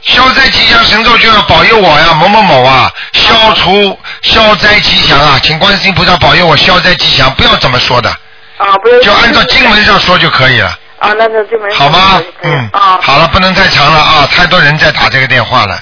[0.00, 8.08] 消灾吉祥神咒就要保佑我呀，某某某啊，消除消灾吉祥啊，请观世音菩萨保佑我消灾吉祥，不要怎么说的，
[8.56, 8.98] 啊，不要。
[9.00, 10.68] 就按照经文上说就可以了，
[10.98, 12.22] 啊，那那这门好吗？
[12.42, 15.78] 嗯，啊好了，不能太长了啊，太多人在打这个电话了，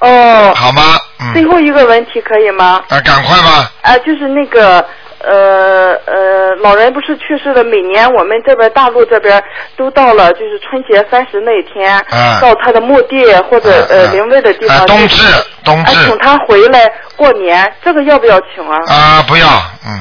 [0.00, 0.52] 哦。
[0.54, 0.98] 好吗？
[1.20, 2.82] 嗯，最后一个问题可以吗？
[2.88, 4.84] 啊，赶快吧，啊，就是那个
[5.22, 9.42] 呃呃，老人不是去世了，每年我们这边大陆这边
[9.76, 15.22] 都到了，就是春节三十那天，啊到他的墓地或者、呃灵位的地方，啊，冬至，
[15.64, 18.78] 冬至，请他回来过年，这个要不要请啊？
[18.88, 19.46] 啊，不要，
[19.86, 20.00] 嗯。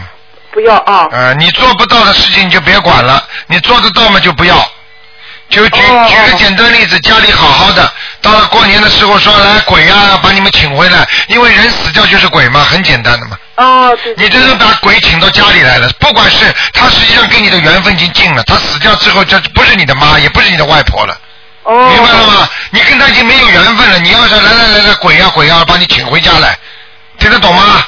[0.52, 1.08] 不要啊。
[1.12, 4.56] 呃，你做不到的事情就别管了，你做得到嘛就不要。
[5.50, 7.91] 就举哦举个简单例子，家里好好的，
[8.22, 13.38] 到了过年的时候说来鬼呀、把你们请回来，因为人死掉就是鬼嘛，很简单的嘛。
[13.56, 21.18] 哦，对你这是把鬼请到家里来了，不管是他实际上跟你的缘分已经尽了，他死掉之后，就不是你的妈，也不是你的外婆了。
[21.64, 21.89] 哦。
[21.89, 22.47] 明白了吗？
[22.70, 26.58] 你跟他已经没有缘分了，你要是来来来来鬼呀、鬼呀、把你请回家来，
[27.18, 27.84] 听得懂吗？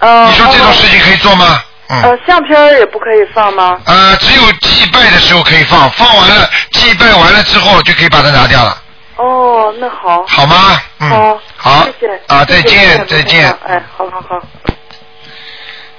[0.00, 0.28] 哦。
[0.28, 1.62] 你说这种事情可以做吗？
[1.88, 2.02] 嗯。
[2.02, 3.78] 呃，相片也不可以放吗？
[3.84, 6.50] 呃，只有祭拜的时候可以放，放完了
[6.86, 8.78] 祭拜完了之后就可以把它拿掉了，
[9.16, 10.24] 哦，那好。
[10.28, 10.80] 好吗？
[11.00, 11.10] 嗯。
[11.10, 11.40] 好。
[11.56, 11.84] 好。
[11.86, 12.20] 谢谢。
[12.28, 13.50] 啊，再见，再见。
[13.66, 14.40] 哎，好好好。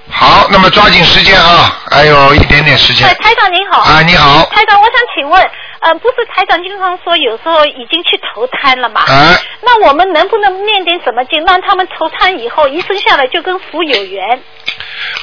[0.09, 3.13] 好，那么抓紧时间啊，还有一点点时间哎，。
[3.15, 3.81] 台长您好。
[3.81, 5.43] 啊你好台长，我想请问，
[5.81, 9.03] 嗯，不是台长经常说有时候已经去投胎了嘛？
[9.09, 14.41] 哎那我们能不能念点什么经，让他们投胎以后一生下来就跟福有缘？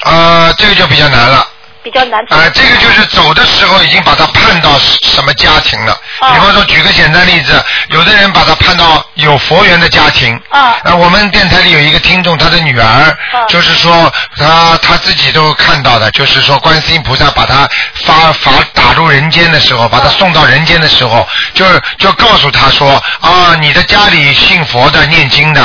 [0.03, 1.47] 啊，这个就比较难了。
[1.85, 2.19] 比较难。
[2.29, 4.71] 啊、这个就是走的时候已经把他判到
[5.03, 5.93] 什么家庭了。
[6.19, 10.35] 啊比方说，举个简单例子，有的人把他判到有佛缘的家庭。
[10.49, 13.15] 啊呃我们电台里有一个听众，他的女儿，
[13.47, 17.69] 就是说他他自己都看到的，就是说观世音菩萨把他
[18.05, 21.65] 发法打入人间的时候，把他送到人间的时候，就
[21.99, 25.61] 就告诉他说啊，你的家里信佛的、念经的，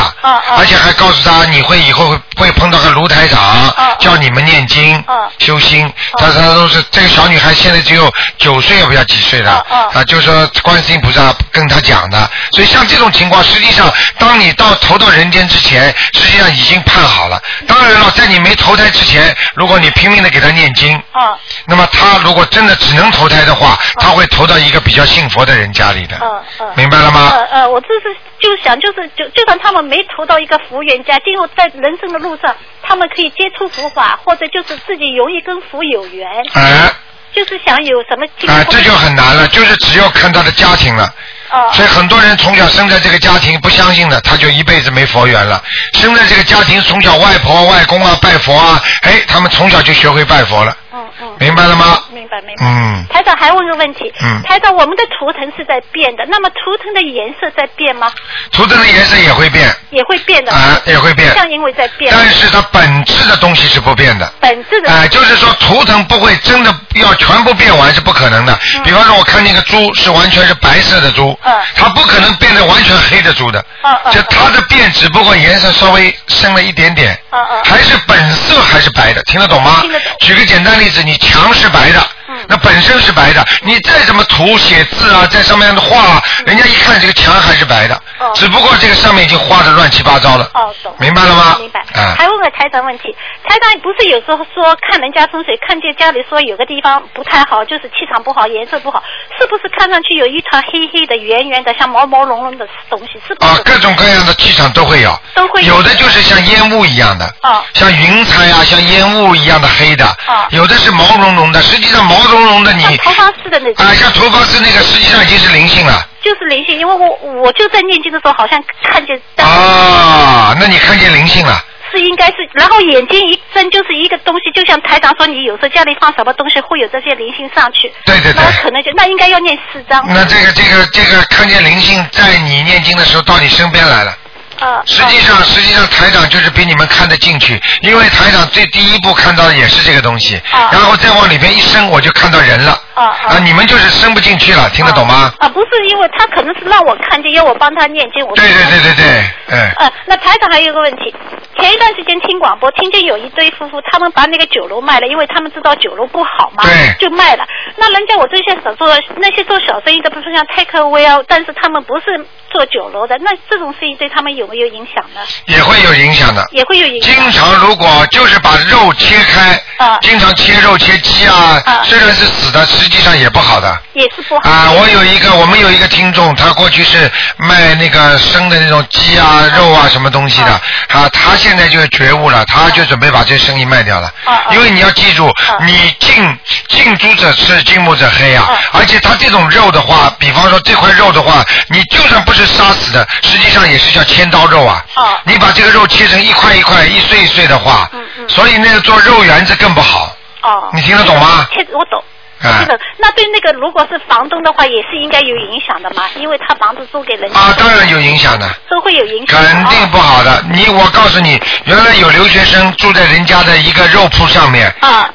[0.59, 5.03] 而且还告诉他你会以后会会碰到个卢台长，叫你们念经、
[5.39, 5.91] 修心。
[6.19, 12.29] 他他都是这个小女孩现在只有九岁，也不知道几岁了，啊，就是说观世音菩萨跟她讲的。
[12.53, 17.41] 所以像这种情况，实际上当你到投到人间之前，实际上已经判好了。
[17.67, 26.73] 当然了，在你没投胎之前，如果你拼命的给他念经，啊那么他如果真的只能投胎的话，他会投到一个比较信佛的人家里的，嗯嗯。
[26.77, 27.29] 明白了吗？
[27.31, 36.93] 呃呃，我这是就想，就是就就算他们没投到一个福缘家，今后在人生的路上，他们可以接触佛法，或者就是自己容易跟佛有缘，哎
[37.33, 41.05] 就是想有什么啊哎，这就很难了，就是只要看他的家庭了。
[41.53, 45.61] 哦所以很多人从小生在这个家庭不相信的，他就一辈子没佛缘了。
[45.95, 50.77] 生在这个家庭，从小外婆、外公啊拜佛啊，哎，他们从小就学会拜佛了。
[50.93, 51.37] 嗯嗯。
[51.39, 51.99] 明白了吗？
[52.13, 52.65] 明白明白。
[52.67, 58.11] 嗯，台长还问个问题，嗯台长，我们的图腾是在变的，那么图腾的颜色在变吗？
[58.53, 60.53] 图腾的颜色也会变，也会变的。
[60.53, 62.13] 啊也会变像因为在变。
[62.17, 64.33] 但是它本质的东西是不变的。
[64.41, 64.91] 本质的。
[64.91, 68.59] 哎、就是说图腾不会真的要全部变完是不可能的。
[68.85, 73.65] 比方说，我看那个猪是完全是白色的猪，嗯它不可能变得完全黑的猪的。
[73.83, 79.79] 嗯嗯就它的变只不过颜色稍微深了一点点，嗯嗯还是本色还是白的，听得懂吗？
[79.83, 82.09] 听得懂嗯举个简单例子，你墙是白的，
[82.49, 90.51] 那本身是白的，你再怎么涂写字啊，在上面的画啊，人家一看这个墙还是白的，哦只不过这个上面已经画的乱七八糟了。
[90.55, 90.95] 哦，懂。
[90.99, 91.57] 明白了吗？
[91.59, 91.81] 明白。
[91.95, 93.15] 啊还问个台长问题，
[93.49, 99.03] 台长不是有时候说看人家风水，看见家里说有个地方不太好，就是气场不好，颜色不好，
[99.39, 103.21] 是不是看上去有一团黑黑的、圆圆的，像毛毛茸茸的东西？
[103.27, 103.51] 是不是？
[103.51, 113.87] 啊，各种各样的气场都会有，都会有有的就是像烟雾一样的，哦像云彩啊，像烟雾一样的黑的，哦有的是毛茸茸的，实际上毛茸茸的你，像头发丝的那种。
[113.87, 116.07] 啊，像头发丝那个，实际上已经是灵性了。
[116.23, 117.09] 就是灵性，因为我
[117.43, 119.21] 我就在念经的时候，好像看见。
[119.37, 121.65] 啊，那你看见灵性了？
[121.93, 127.93] 是应该是，然后眼睛一睁就是一个东西，就像台长说，你有时候家里放什么东西会有这些灵性上去。
[128.05, 130.01] 对对对那可能就那应该要念四张。
[130.07, 134.17] 那这个这个这个看见灵性在你念经的时候到你身边来了。
[134.61, 134.83] 啊。
[134.87, 142.81] 实际上，实际上台长就是比你们看得进去，因为台长最第一步看到的也是这个东西，啊然后再往里边一伸，我就看到人了。
[142.95, 145.33] 啊啊，你们就是伸不进去了，听得懂吗？
[145.39, 148.27] 啊，不是，因为他可能是让我看见，要我帮他念经。
[148.27, 149.71] 我对对对对对，嗯。
[149.79, 151.15] 呃，那台长还有一个问题，
[151.61, 157.45] 前一段时间听广播，听见有一对夫妇，他们把那个酒楼卖了，因为他们知道酒楼不好嘛，对就卖了。
[157.77, 165.21] 那人家我这些小做那些做小生意的，比如说像 take away 啊，但是他们不是做酒楼的，那这种生意对他们有没有影响呢？
[165.47, 166.45] 也会有影响的。
[166.53, 167.15] 也会有影响。
[167.15, 173.79] 经常如果就是把肉切开，啊经常切肉切鸡啊，啊虽然是死的，实际上也不好的。
[173.93, 174.49] 也是不好。
[174.49, 180.53] 啊，我有一个，我们有一个听众，他过去是卖那个生的那种鸡啊、肉啊什么东西的，
[180.89, 184.13] 啊，他现在就觉悟了，他就准备把这生意卖掉了。
[184.51, 185.33] 因为你要记住，
[185.65, 186.39] 你近
[186.69, 194.83] 近朱者赤，近墨者黑啊，而且他这种肉的话，比方说这块肉的话，你就算不是杀死的，实际上也是叫千刀肉啊。
[195.25, 197.91] 你把这个肉切成一块一块、一碎一碎的话，
[198.29, 200.17] 所以那个做肉圆子更不好。
[200.43, 200.71] 哦。
[200.73, 201.47] 你听得懂吗？
[201.53, 202.03] 切我懂。
[202.43, 207.39] 啊这个，那对那个如果是房东的话，也是应该有影响的嘛，因为他房子租给人家。
[207.39, 208.49] 啊，当然有影响的。
[208.71, 209.43] 都会有影响。
[209.43, 210.43] 肯定不好的。
[210.51, 215.11] 你我告诉你，原来有留学生住在人家的一个肉铺上面，啊，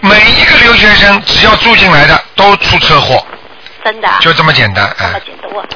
[0.00, 3.24] 每一个留学生只要住进来的都出车祸，
[3.86, 4.18] 真的啊。
[4.20, 5.20] 就这么简单，哎，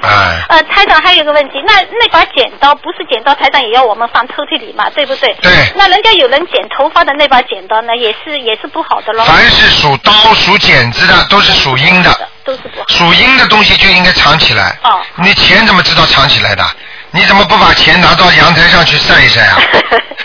[0.02, 5.32] 哎，呃，台长还有个问题，那那把剪刀不是剪刀，台长也要我们放抽屉里嘛，对不对？
[5.40, 5.52] 对。
[5.76, 9.24] 那人家有人剪头发的那把剪刀呢，也是也是不好的喽。
[9.24, 12.10] 凡是属刀、属剪子的都是属阴的，
[12.44, 12.86] 都是不好。
[12.88, 14.76] 属阴的东西就应该藏起来。
[14.82, 15.00] 哦。
[15.16, 16.64] 你钱怎么知道藏起来的？
[17.12, 19.58] 你怎么不把钱拿到阳台上去晒一晒啊？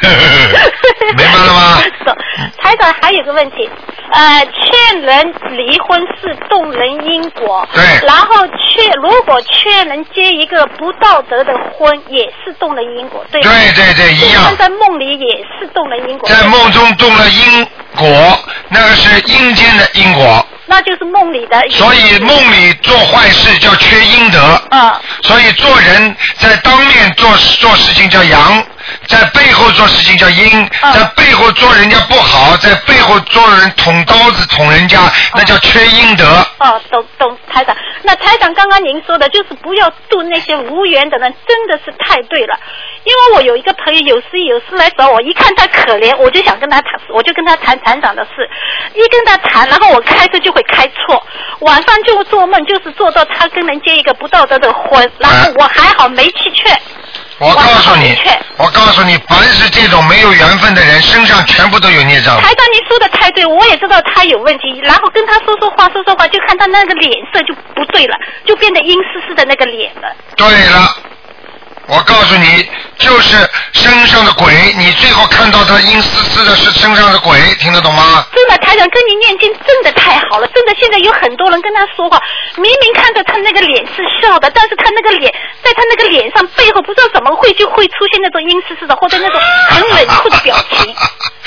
[1.18, 1.82] 明白了吗？
[2.62, 3.70] 台长还有个问题，
[4.12, 13.42] 呃，劝人离婚是动人因果，对然后劝如果劝人结一个不道德的婚，也是动人因果，对？
[13.42, 16.30] 对对对一样在梦里也是动人因果。
[16.30, 17.66] 在梦中动了因
[17.96, 20.46] 果，那个是阴间的因果。
[20.68, 21.62] 那就是梦里的。
[21.70, 24.62] 所以梦里做坏事叫缺阴德。
[24.72, 24.94] 嗯。
[25.24, 28.64] 所以做人在当面做做事情叫阳，
[29.08, 35.00] 在背后做事情叫阴，在背后做人家不好，在背后做人捅刀子捅人家，
[35.34, 36.26] 那叫缺阴德。
[36.60, 37.76] 哦，懂懂，台长。
[38.04, 42.58] 那台长刚刚您说的就是不要度那些无缘的人，真的是太对了。
[43.04, 48.50] 因为我有一个朋友有事有事来找我，一看他可怜，我就想跟他谈，我就跟他谈团长的事。
[48.94, 51.22] 一跟他谈，然后我开车就会开错，
[51.60, 56.80] 晚上就做梦，就是做到他跟人结一个不道德的婚，然后我还好没去劝。
[57.38, 58.18] 我告诉你，
[58.58, 62.40] 我告诉你，凡是这种没有缘分的人，身上全部都有孽障。
[62.42, 70.16] 台长，你说的太对，我也知道他有问题，然后跟他说说话，说说话，就看他那个脸色就不对了，就变得阴湿湿的那个脸了。
[70.38, 70.88] 对了，
[71.88, 72.68] 我告诉你，
[72.98, 73.38] 就是
[73.74, 78.26] 身上的鬼，你最后看到他阴丝丝的是身上的鬼，听得懂吗？
[78.34, 82.20] 真的，台长跟你念经真的太好了，真的，现在有很多人跟他说话，
[82.58, 85.32] 明明看着他那个脸是笑的，但是他那个脸，
[85.64, 90.94] 在他那个脸上背后不知道怎么会就会出现那种阴丝丝的或者那种很冷酷的表情。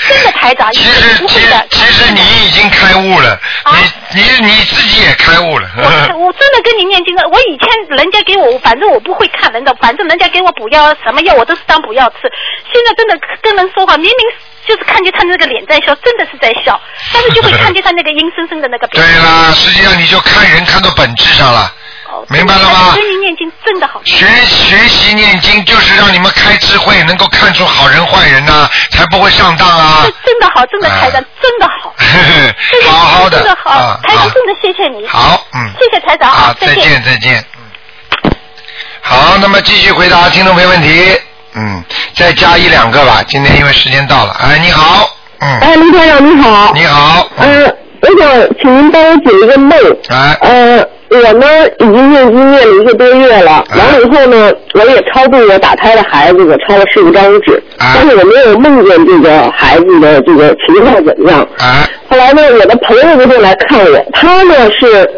[0.07, 3.37] 真的，台长，其实其实其实你已经开悟了，
[3.73, 5.67] 你你你自己也开悟了。
[5.75, 5.83] 我
[6.25, 12.31] 我真的跟你念经的，我以前人家给我，反正我不会看人的，反正人家给我补药什么药我都是当补药吃。
[12.71, 14.13] 现在真的跟人说话，明明
[14.67, 16.79] 就是看见他那个脸在笑，真的是在笑，
[17.13, 19.13] 但是就会看见他那个阴森森的那个表情。
[19.13, 21.73] 对啦，实际上你就看人看到本质上了，
[22.29, 22.93] 明白了吗？
[22.93, 24.01] 学习念经真的好。
[24.05, 30.05] 学学习念经就是让你们开智慧，能够看出好人坏人呐、才不会上当啊。
[30.23, 31.95] 真的好，真的台长，真的好，
[32.71, 35.07] 真的 好好的真的好啊，台长真的谢谢你。
[35.07, 35.71] 好，嗯。
[35.79, 37.43] 谢谢台长好啊，，再见再见。
[39.03, 40.89] 嗯好，那么继续回答听众朋友问题。
[41.55, 41.83] 嗯，
[42.15, 44.35] 再加一两个吧，今天因为时间到了。
[44.39, 46.71] 哎，你好，嗯，哎，卢台长你好。
[46.75, 47.27] 你好。
[47.37, 47.65] 呃，
[48.01, 49.71] 我想请您帮我解一个梦。
[50.09, 50.37] 哎。
[50.41, 51.47] 呃，我呢
[51.79, 61.47] 已经念经念了一个多月了，哎完了以后呢，我也超度我打胎的孩子，我抄了十五张纸，哎但是我没有梦见这个孩子的这个情况怎么样。
[61.57, 61.87] 哎。
[62.09, 65.09] 后来呢，我的朋友就来看我，他呢是。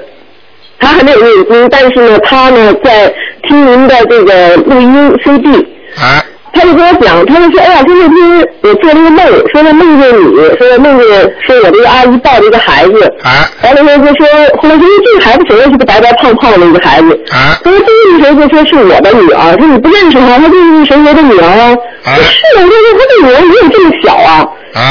[0.82, 3.14] 他还没有念经，但是呢，他呢在
[3.48, 5.54] 听您的这个录音 CD，
[5.98, 6.20] 啊，
[6.54, 11.08] 他就跟我讲，他就说，哎呀，就那天我做了一个梦，说他梦见你，说梦见
[11.46, 14.28] 说我这个阿姨抱着一个孩子，啊，完了以后就说，
[14.62, 15.64] 后来说这个孩子谁呀？
[15.66, 17.86] 是个白白胖胖的一个孩子，啊，他说这
[18.18, 21.46] 个谁就说是我的女儿，说你不认识她，他就是谁谁的女儿？
[21.46, 21.78] 啊？
[22.04, 24.82] 哎我是的，我说他的女儿没有这么小啊，啊，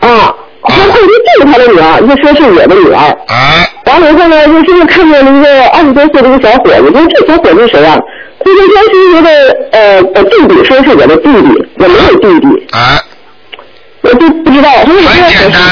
[0.00, 0.34] 啊，
[0.64, 7.98] 他后来就这是他的女儿，就说是我的女儿，啊，完了以后呢，就现在看见了一个二十多岁的一个小伙子，说这小伙子是谁啊？
[8.44, 9.30] 他说他是一个
[9.72, 12.76] 呃呃弟弟，说是我的弟弟，我没有弟弟。
[12.76, 13.00] 啊。
[14.02, 15.62] 我就不知道，很简单，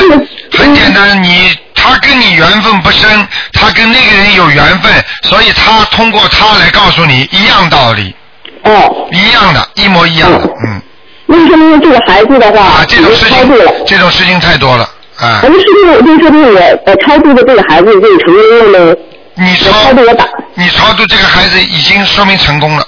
[0.52, 3.08] 很简嗯单，你他跟你缘分不深，
[3.52, 4.92] 他跟那个人有缘分，
[5.22, 8.14] 所以他通过他来告诉你一样道理。
[8.62, 9.08] 哦。
[9.11, 10.80] 一样的，一模一样的，嗯。
[11.26, 13.36] 那说明这个孩子的话，啊，这种事情
[13.84, 14.88] 这种事情太多了，
[15.20, 15.40] 啊。
[15.42, 18.96] 咱们是不是就说明我呃超度的这个孩子已经成功了呢？
[19.34, 22.86] 你超超度我打你超度这个孩子已经说明成功了。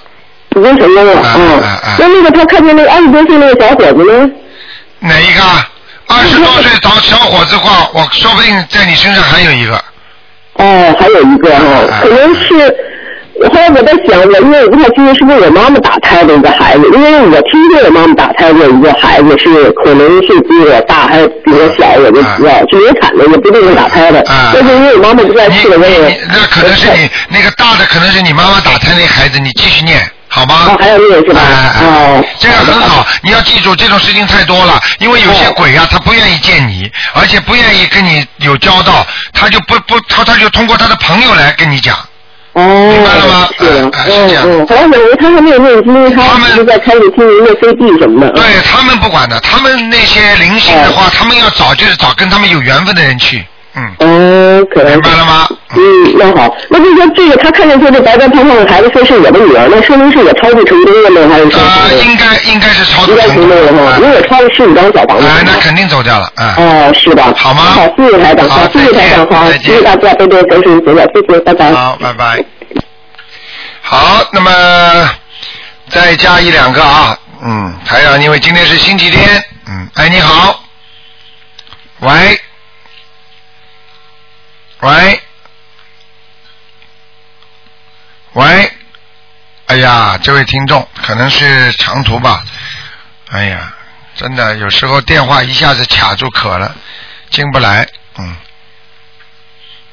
[0.57, 1.63] 已经成功了，嗯。
[1.99, 4.31] 那那个他看见那个二十多岁那个小伙子呢？
[5.01, 5.43] 哪一个？
[6.09, 9.75] 二十多岁找小伙子话，我说不定在你身上还有一个。
[10.55, 12.77] 哦，还有一个哈，可能是。
[13.49, 24.23] 后来我在想，我因为我不太清楚是不是我妈妈打胎的一个孩子，因为我听说我妈妈打胎过一个孩子是可能是比我大还是比我小，我就不知道，是流产的，也不一定是打胎的。
[24.55, 29.99] 但是因为我妈妈不在世了，我也那可能是你那个大的，可能是你妈妈打胎那孩子，你继续念。
[30.35, 30.65] 好吗？
[30.69, 31.43] 哦，还有念是吧？
[31.83, 41.95] 哦，这个很好，你要记住，这种事情太多了，因为有些鬼啊，他不愿意见你，而且不愿意跟你有交道，他就不不，他他就通过他的朋友来跟你讲。
[42.55, 43.49] 哦，明白了吗？
[43.59, 44.67] 是这样嗯。
[44.67, 48.33] 后来我以为他还没有念经，他们就在开始听您的 CD 什么的。
[48.33, 53.45] 对他们不管的，他们那些灵性的话，他们要找就是找跟他们有缘分的人去。
[53.75, 53.95] 嗯。
[54.01, 54.93] 哦，可能。
[54.93, 55.49] 明白了吗？
[55.75, 55.81] 嗯，
[56.19, 61.29] 那好，那就说这个他看见说这白白胖胖的孩子说是我的女儿，那说明是我超度成功了吗？
[61.33, 61.59] 还是说？
[61.61, 65.27] 呃，应该应该是超度成功了哈，因为我超了十五张小房子。
[65.27, 66.55] 哎，那肯定走掉了，嗯。
[66.57, 67.33] 哦，是吧？
[67.37, 67.63] 好吗？
[67.63, 71.73] 好，谢谢台长，好，谢谢台长，好，谢谢大家多多收听，谢谢，谢谢，拜拜。
[71.73, 72.45] 好，拜拜。
[73.81, 75.11] 好，那么
[75.89, 80.61] 再加一两个啊，嗯，台长，因为今天是星期天，嗯，哎，你好，
[82.01, 82.11] 喂，
[84.83, 85.21] 喂，
[88.33, 88.73] 喂，
[89.67, 92.43] 哎呀，这位听众可能是长途吧，
[93.31, 93.73] 哎呀，
[94.17, 96.75] 真的有时候电话一下子卡住壳了，
[97.31, 97.87] 进不来，
[98.19, 98.37] 嗯，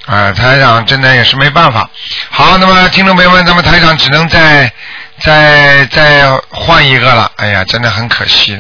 [0.08, 1.88] 啊，台长真的也是没办法。
[2.32, 4.74] 好，那么听众朋友们，咱们台长只能再
[5.20, 7.32] 再再换一个了。
[7.36, 8.60] 哎呀，真的很可惜，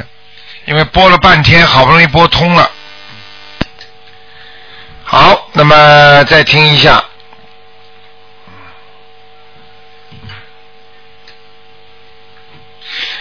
[0.65, 2.69] 因为播了半天，好不容易播通了。
[5.11, 7.03] 好，那么再听一下。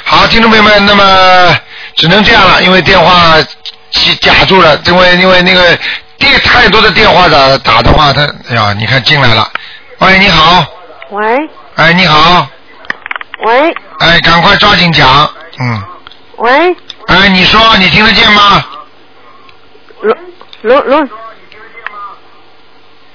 [0.04, 1.56] 好，听众朋友们，那么
[1.96, 3.36] 只能这样了，因为电话
[4.20, 5.78] 夹住了，因为因为那个
[6.18, 9.50] 电太多的电话打打的话，他哎呀，你看进来了，
[10.00, 10.66] 喂，你好，
[11.08, 11.50] 喂。
[11.76, 12.46] 哎，你好，
[13.46, 13.74] 喂。
[14.00, 15.26] 哎，赶快抓紧讲，
[15.58, 15.82] 嗯，
[16.36, 16.76] 喂，
[17.06, 18.62] 哎，你说你听得见吗？
[20.02, 20.14] 卢
[20.62, 21.08] 卢卢，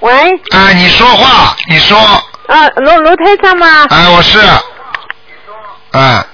[0.04, 0.12] 喂，
[0.52, 3.86] 哎，你说话，你说，啊，罗罗台长吗？
[3.90, 4.38] 哎，我是，
[5.92, 6.26] 哎，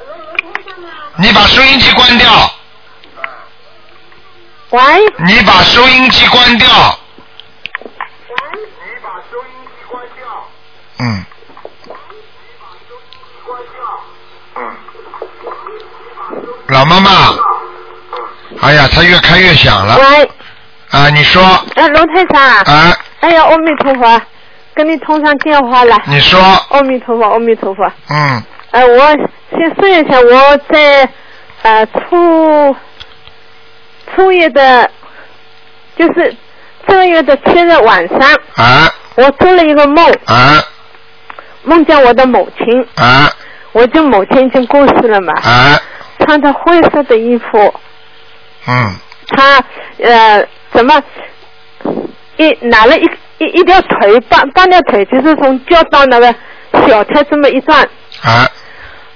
[1.18, 2.52] 你把收音机关掉，
[4.72, 4.82] 喂，
[5.20, 6.68] 你把收音机关掉，
[7.84, 7.86] 喂。
[8.58, 10.48] 你把收音机关掉
[10.98, 11.26] 嗯。
[16.70, 17.36] 老妈妈，
[18.64, 19.96] 哎呀，它越开越响了。
[20.00, 20.32] 喂，
[20.90, 21.44] 啊，你说，
[21.76, 22.44] 哎，卢台长。
[22.62, 22.98] 啊。
[23.22, 24.22] 哎呀，阿弥陀佛，
[24.74, 25.96] 跟你通上电话了。
[26.08, 26.40] 你说。
[26.70, 27.84] 阿弥陀佛，阿弥陀佛。
[28.10, 29.08] 嗯，呃，我
[29.52, 31.10] 先说一下，我在
[31.64, 32.76] 呃初
[34.16, 34.90] 初一的，
[35.98, 36.34] 就是
[36.88, 38.20] 这个月的七日晚上，
[38.56, 38.90] 啊。
[39.16, 40.64] 我做了一个梦，啊。
[41.64, 43.30] 梦见我的母亲，啊。
[43.74, 45.78] 我就母亲已经过世了嘛，啊，
[46.20, 47.74] 穿着灰色的衣服，
[48.68, 48.96] 嗯。
[49.28, 49.64] 她
[50.02, 51.04] 呃怎么
[52.40, 53.04] 一拿了一
[53.38, 56.34] 一一条腿半半条腿，就是从脚到那个
[56.88, 57.88] 小腿这么一转
[58.24, 58.50] 啊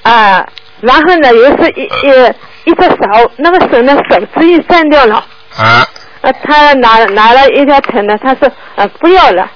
[0.03, 0.45] 啊，
[0.81, 5.15] 然后呢又是一一一只手，那个手呢手指也断掉了，
[5.57, 5.87] 啊，
[6.21, 9.49] 啊，他拿拿了一条腿呢，他说呃不要了，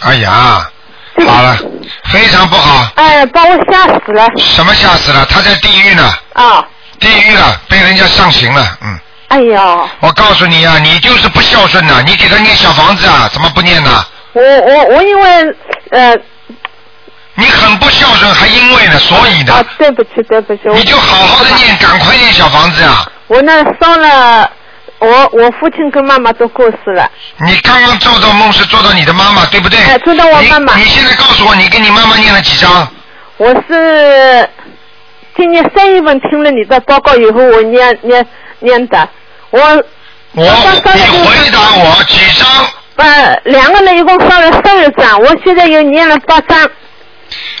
[0.00, 0.66] 哎呀，
[1.26, 1.56] 好了，
[2.10, 2.90] 非常不好。
[2.94, 4.26] 哎，把我吓死了。
[4.38, 5.26] 什么吓死了？
[5.28, 6.02] 他在地狱呢。
[6.32, 6.66] 啊。
[6.98, 8.98] 地狱了，被人家上刑了，嗯。
[9.30, 14.04] 哎呀，我告诉你啊，你就是不孝顺呐、你给他念小房子啊，怎么不念呢？
[14.32, 15.54] 我我我因为
[15.90, 16.16] 呃
[17.34, 23.06] 你很不孝顺，还因为呢，所以呢，啊对不起对不起，你就好好的念，赶快念小房子啊！
[23.28, 24.50] 我那烧了，
[24.98, 27.08] 我我父亲跟妈妈都过世了，
[27.46, 29.78] 你刚刚做到梦是做到你的妈妈，对不对？
[29.80, 30.82] 哎做到我妈妈你。
[30.82, 32.86] 你现在告诉我，你跟你妈妈念了几张？
[33.36, 34.48] 我是
[35.36, 38.26] 今年三月份听了你的报告以后，我念念
[38.58, 39.08] 念的，
[39.50, 39.60] 我
[40.32, 40.44] 我
[40.94, 42.48] 你回答我几张？
[42.96, 46.68] 呃两个人一共烧了十二张，我现在又念了八张。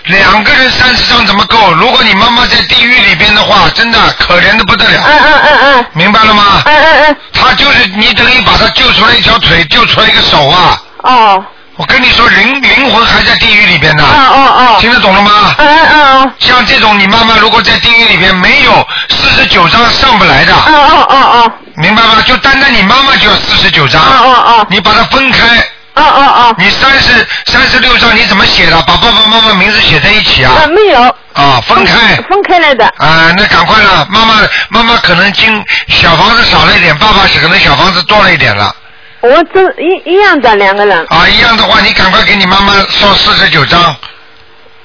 [0.06, 1.72] 两个人三十张怎么够？
[1.74, 5.00] 如果你妈妈在地狱里边的话，真的可怜的不得了。
[5.06, 5.86] 嗯嗯嗯嗯。
[5.92, 6.62] 明白了吗？
[6.64, 7.16] 嗯嗯嗯。
[7.32, 10.82] 他就是你等于把他救出来一条腿，救出来一个手啊！
[11.02, 11.44] 哦。
[11.76, 14.04] 我跟你说，灵灵魂还在地狱里边呢。
[14.04, 14.76] 哦哦哦。
[14.80, 15.54] 听得懂了吗？
[15.58, 16.32] 嗯嗯嗯。
[16.40, 20.52] 像这种，你妈妈如果在地狱里边没有四十九张上不来的。
[20.52, 21.52] 哦哦哦哦。
[21.76, 22.22] 明白吗？
[22.26, 24.02] 就单单你妈妈就要四十九张。
[24.02, 24.66] 哦哦哦。
[24.68, 25.56] 你把它分开。
[25.94, 26.54] 哦哦哦。
[26.58, 28.76] 你三十三十六张你怎么写的？
[28.82, 30.52] 把爸爸妈妈名字写在一起啊？
[30.62, 31.00] 啊没有。
[31.32, 32.16] 啊，分开。
[32.28, 32.84] 分开来的。
[32.98, 34.34] 啊，那赶快了，妈妈
[34.68, 38.74] 妈妈可能经小房子少了一点，爸爸可能小房子多了一点了。
[39.22, 41.06] 我这一一样的两个人。
[41.08, 43.96] 啊，一样的话，你赶快给你妈妈烧四十九张。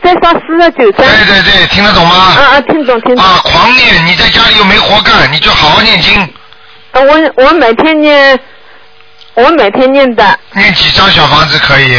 [0.06, 1.06] 再烧四十九张。
[1.08, 2.16] 对对对，听得懂吗？
[2.16, 3.26] 啊啊，听懂听懂。
[3.26, 4.06] 啊，狂念！
[4.06, 6.34] 你在家里又没活干，你就好好念经。
[6.92, 8.40] 呃我我每天念，
[9.34, 10.40] 我每天念的。
[10.54, 11.98] 念几张小房子可以？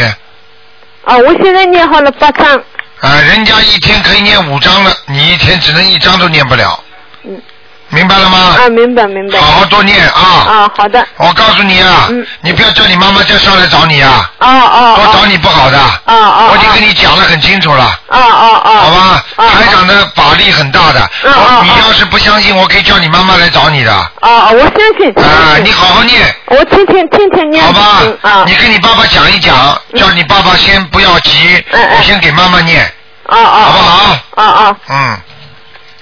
[1.03, 2.55] 啊，我现在念好了八张。
[3.01, 6.81] 啊，人家一天可以念五张了，你一天只能一张都念不了。
[7.25, 7.41] 嗯。
[7.89, 8.37] 明白了吗？
[8.59, 9.39] 啊，明白明白。
[9.39, 10.21] 好好多念啊！
[10.47, 11.05] 啊，好的。
[11.17, 12.09] 我告诉你啊，
[12.41, 14.29] 你不要叫你妈妈再上来找你啊！
[14.39, 14.99] 哦哦。
[15.03, 15.77] 多找你不好的。
[15.79, 16.47] 啊啊。
[16.51, 17.83] 我已经跟你讲得很清楚了。
[18.09, 18.71] 啊啊啊。
[18.77, 20.99] 好吧，台长的法力很大的。
[20.99, 23.93] 啊你要是不相信，我可以叫你妈妈来找你的。
[23.93, 25.23] 啊啊，我相信。
[25.23, 26.35] 啊，你好好念。
[26.47, 27.63] 我天天天天念。
[27.63, 28.43] 好吧嗯，啊。
[28.45, 29.55] 你跟你爸爸讲一讲，
[29.95, 32.83] 叫你爸爸先不要急，我先给妈妈念，
[33.27, 33.59] 啊啊。
[33.61, 34.17] 好不好？
[34.35, 34.75] 啊啊。
[34.89, 35.17] 嗯，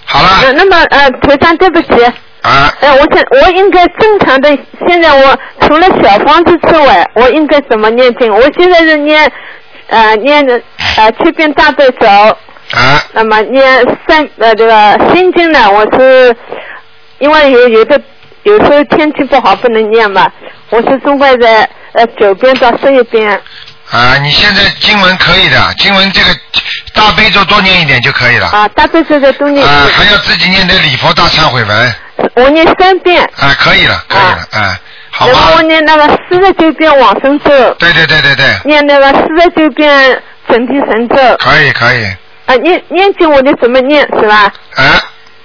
[0.05, 0.29] 好了。
[0.43, 2.03] 呃那么呃，头长对不起。
[2.41, 2.71] 啊。
[2.79, 8.33] 呃，我想我应该正常的，现在我除了小房子之外，我应该怎么念经？
[8.33, 9.31] 我现在是念
[9.87, 10.61] 呃念的
[10.97, 12.07] 呃七遍大悲咒。
[12.07, 13.03] 啊。
[13.13, 16.35] 那么念三呃这个心经呢，我是
[17.19, 17.99] 因为有有的
[18.43, 20.31] 有时候天气不好不能念嘛，
[20.69, 23.41] 我是总归在呃九遍到十一遍。
[23.95, 26.27] 啊，你现在经文可以的，经文这个
[26.93, 28.47] 大悲咒多念一点就可以了。
[28.47, 29.65] 啊，大悲咒再多念。
[29.65, 31.95] 啊，还要自己念点礼佛大忏悔文。
[32.35, 33.23] 我念三遍。
[33.37, 34.79] 啊，可以了，可以了，啊，
[35.11, 35.61] 好然后我？
[35.61, 41.15] 念那个四十九遍往生咒，对对对对对，念那个四十九遍准提神咒。
[41.39, 42.05] 可以可以，
[42.47, 44.51] 啊，念念经我得怎么念是吧？
[44.75, 44.83] 啊，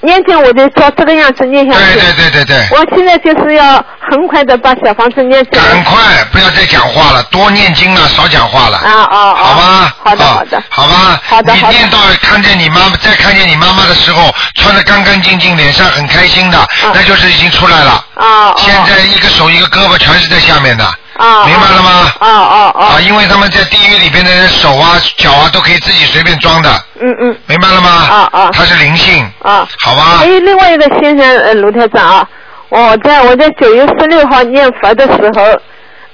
[0.02, 2.00] 念经我就照这个样子念下去。
[2.00, 2.68] 对对对对对。
[2.70, 5.62] 我现在就是要很快的把小房子念起来。
[5.62, 8.78] 赶快不要再讲话了，多念经了，少讲话了。
[8.78, 9.34] 啊啊啊！
[9.36, 18.04] 好吧，好的啊好的好吧，好的好的你念到看见你妈妈，再看见你妈妈的时候，穿的干干净净，脸上很开心的，那就是已经出来了。
[18.14, 20.84] 啊现在一个手一个胳膊全是在下面的，
[21.20, 21.44] 啊！
[21.44, 22.12] 明白了吗？
[22.18, 22.84] 啊啊啊！
[22.94, 27.36] 啊，因为他们在地狱里边的人手啊、脚啊都可以自己随便装的，嗯嗯。
[27.46, 27.90] 明白了吗？
[27.90, 29.68] 啊啊他是灵性，啊。
[29.80, 30.26] 好吧还？
[30.26, 32.28] 有另外一个先生，呃，卢台长啊，
[32.70, 35.60] 我在我在九月十六号念佛的时候，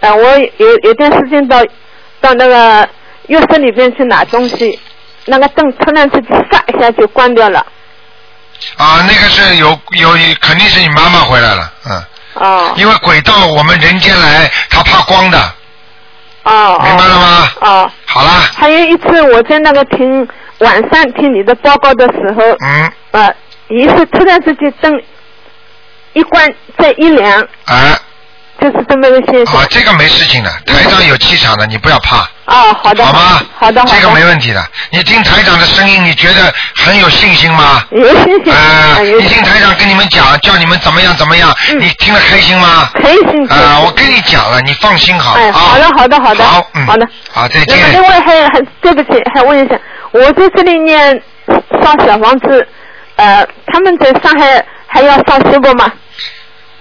[0.01, 1.63] 呃，我有有段时间到
[2.21, 2.89] 到那个
[3.29, 4.77] 浴室里边去拿东西，
[5.27, 7.65] 那个灯突然之间唰一下就关掉了。
[8.77, 12.03] 啊，那个是有有肯定是你妈妈回来了，嗯。
[12.37, 12.72] 哦。
[12.76, 15.39] 因为鬼到我们人间来，他怕光的，
[16.45, 16.80] 哦。
[16.84, 17.49] 明白了吗？
[17.61, 17.91] 哦。
[18.07, 18.30] 好啦。
[18.57, 20.26] 还有一次我在那个听
[20.59, 23.34] 晚上听你的报告的时候，嗯，呃，
[23.68, 25.03] 也是突然之间灯
[26.14, 27.99] 一关再一亮，啊
[28.71, 29.55] 就是这么个现象。
[29.57, 32.19] 啊，这个没事情的，台长有气场的，你不要怕。
[32.47, 33.05] 哦，好的。
[33.05, 33.41] 好吗？
[33.59, 33.93] 好的，好的。
[33.95, 34.64] 这个没问题的。
[34.91, 37.85] 你听台长的声音，你觉得很有信心吗？
[37.91, 38.53] 有信心。
[38.53, 42.89] 啊，你听台长跟你们讲，叫你们怎么样怎么样，你听了开心吗？
[42.95, 43.49] 开心。
[43.49, 45.53] 啊，我跟你讲了，你放心好哎，啊。
[45.53, 46.45] 好的，好的，好的。
[46.45, 47.07] 好，嗯，好的。
[47.33, 47.93] 好，再见。
[47.93, 49.79] 另外还还对不起，还问一下，
[50.12, 51.23] 我在这里念
[51.83, 52.67] 上小房子，
[53.17, 55.91] 呃，他们在上海还要上西不吗？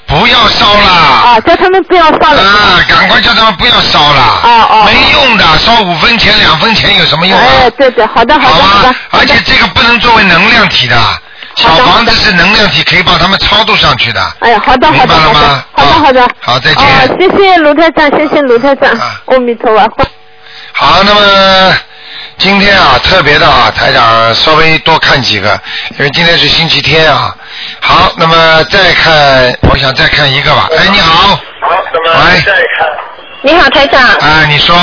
[0.07, 0.89] 不要烧了。
[0.89, 2.41] 啊，叫他们不要烧了。
[2.41, 4.21] 啊，赶快叫他们不要烧了。
[4.43, 4.83] 哦哦。
[4.85, 7.45] 没用的，烧五分钱两分钱有什么用啊？
[7.45, 8.95] 哎，对对，好的，好的，好的。
[9.11, 10.95] 而且这个不能作为能量体的，
[11.55, 14.21] 小房子是能量体，可以把它们超度上去的。
[14.39, 15.65] 哎呀，好的，好的，好的白了吗，？
[15.73, 16.27] 好的，好的。
[16.39, 16.85] 好，再见。
[16.85, 18.91] 哦，谢谢卢台长，谢谢卢台长，
[19.25, 20.05] 阿弥陀佛。
[20.73, 21.21] 好，那么
[22.37, 25.59] 今天啊，特别的啊，台长稍微多看几个，
[25.97, 27.35] 因为今天是星期天啊。
[27.79, 30.67] 好，那么再看，我想再看一个吧。
[30.71, 31.29] 哎，你好。
[31.29, 31.39] 好，
[31.93, 32.87] 那么再看。
[33.41, 34.01] 你好，台长。
[34.01, 34.75] 啊，你说。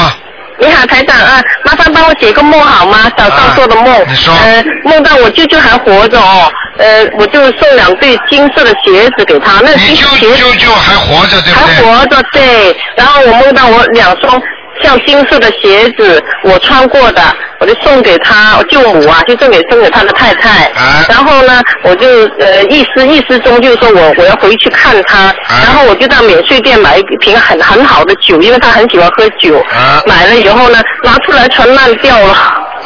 [0.59, 3.11] 你好，台长啊，麻烦帮我解个梦好吗？
[3.17, 4.05] 早上做的梦。
[4.09, 4.35] 你说。
[4.35, 10.37] 呃，梦到我舅舅还活着哦，呃，我就送两对金色的鞋子给他，那金鞋子。
[10.37, 11.75] 舅舅还活着，对不对？
[11.75, 12.77] 还活着，对。
[12.97, 14.41] 然后我梦到我两双
[14.83, 17.23] 像金色的鞋子，我穿过的，
[17.59, 20.67] 我就送给他我舅母啊，就送给送给他的太太。
[20.75, 22.07] 啊然后呢，我就
[22.39, 29.59] 呃意思意思中就是说我我要回去看他，啊然后我就到免税店买一瓶很很好的酒，因为他很喜欢喝酒。
[29.73, 32.35] 啊买了以后呢，拿出来全烂掉了，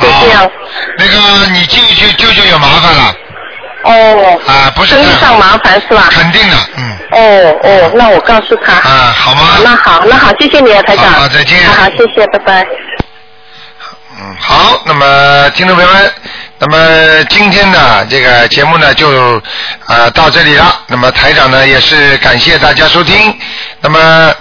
[0.01, 0.51] 就这样。
[0.99, 3.15] 那个你舅舅舅舅有麻烦了。
[3.87, 4.41] 哦。
[4.47, 4.95] 啊，不是。
[4.95, 6.09] 生意上麻烦是吧？
[6.11, 6.97] 肯定的，嗯。
[7.13, 8.73] 哦哦，那我告诉他。
[8.73, 9.59] 啊，好吗？
[9.63, 11.07] 那好，那好，谢谢你啊，台长。
[11.13, 12.67] 好好再见好好，谢谢，拜拜。
[14.19, 16.13] 嗯，好，那么听众朋友们，
[16.59, 19.09] 那么今天呢这个节目呢就
[19.87, 20.81] 呃到这里了。
[20.89, 23.39] 那么台长呢也是感谢大家收听。
[23.81, 24.35] 那么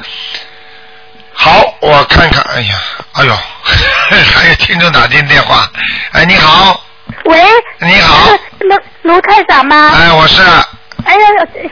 [1.34, 2.76] 好，我看看，哎呀，
[3.14, 3.36] 哎呦，
[4.34, 5.70] 还有听众打进电话，
[6.14, 6.82] 哎，你好，
[7.26, 7.38] 喂，
[7.80, 8.30] 你好，
[8.60, 9.92] 卢卢太长吗？
[9.94, 10.42] 哎，我是，
[11.04, 11.20] 哎呀，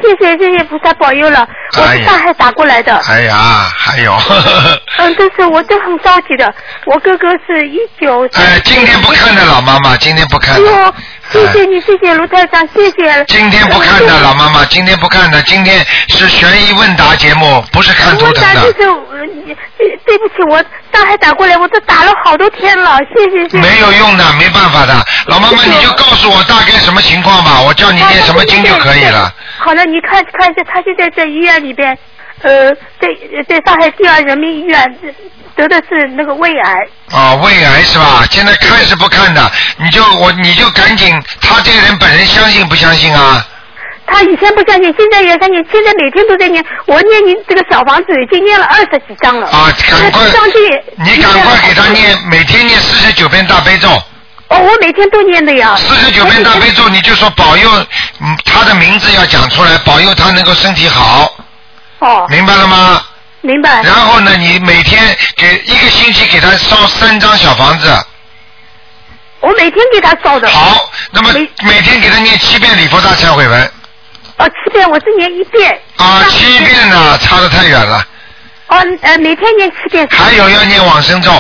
[0.02, 2.96] 谢谢谢谢菩萨保佑了，我是上海打过来的。
[3.08, 3.36] 哎呀，
[3.76, 4.14] 还有，
[4.98, 6.54] 嗯，但是我都很着急的，
[6.86, 8.28] 我哥哥是一九。
[8.34, 10.66] 哎，今天不看的老妈妈，今天不看哎的。
[10.66, 10.94] 呦，
[11.34, 13.26] 谢谢你，谢谢卢台长，谢谢。
[13.28, 18.42] 今天不看的老妈妈，今天不看的，今天是悬疑问答节目，不是看图腾的。
[18.42, 19.26] 答就是呃
[19.78, 20.64] 对对不起，我
[20.94, 23.58] 上海打过来，我都打了好多天了，谢谢谢谢。
[23.58, 24.94] 没有用的，没办法的。
[25.26, 29.34] 老妈妈，你就告诉我大概什么情况吧，我叫你念什么经就可以了。
[29.58, 31.98] 好了，你看看一下，他现在在医院里边，
[32.44, 32.70] 呃，
[33.00, 33.08] 在
[33.48, 35.00] 在上海第二人民医院
[35.56, 36.74] 得的是那个胃癌。
[37.10, 38.26] 啊，胃癌是吧？
[38.30, 43.46] 现在看是不看的，你就我你就赶紧，他这个人本人相信不相信啊？
[44.06, 46.64] 他以前不相信，现在也相信，现在每天都在念。
[46.86, 49.48] 我念你这个小房子已经念了二十几章了。
[49.48, 50.58] 啊，赶快上去。
[50.98, 53.88] 你赶快给他念，每天念四十九遍大悲咒。
[54.50, 55.78] 哦，我每天都念的呀。
[55.78, 57.70] 四十九遍大悲咒，你就说保佑，
[58.20, 61.32] 嗯，他的名字要讲出来，保佑他能够身体好。
[62.04, 62.28] 哦。
[62.30, 63.04] 明白了吗？
[63.42, 63.82] 明白。
[63.84, 65.04] 然后呢，你每天
[65.36, 68.06] 给一个星期给他烧三张小房子。
[69.42, 70.48] 我每天给他烧的。
[70.48, 73.72] 好，那么每天给他念七遍礼佛大忏悔文。
[74.38, 75.78] 哦，七遍我是念一遍。
[75.98, 78.08] 啊，七遍呢，差的太远了。
[78.68, 80.08] 哦，呃，每天念七遍。
[80.10, 81.32] 还有要念往生咒。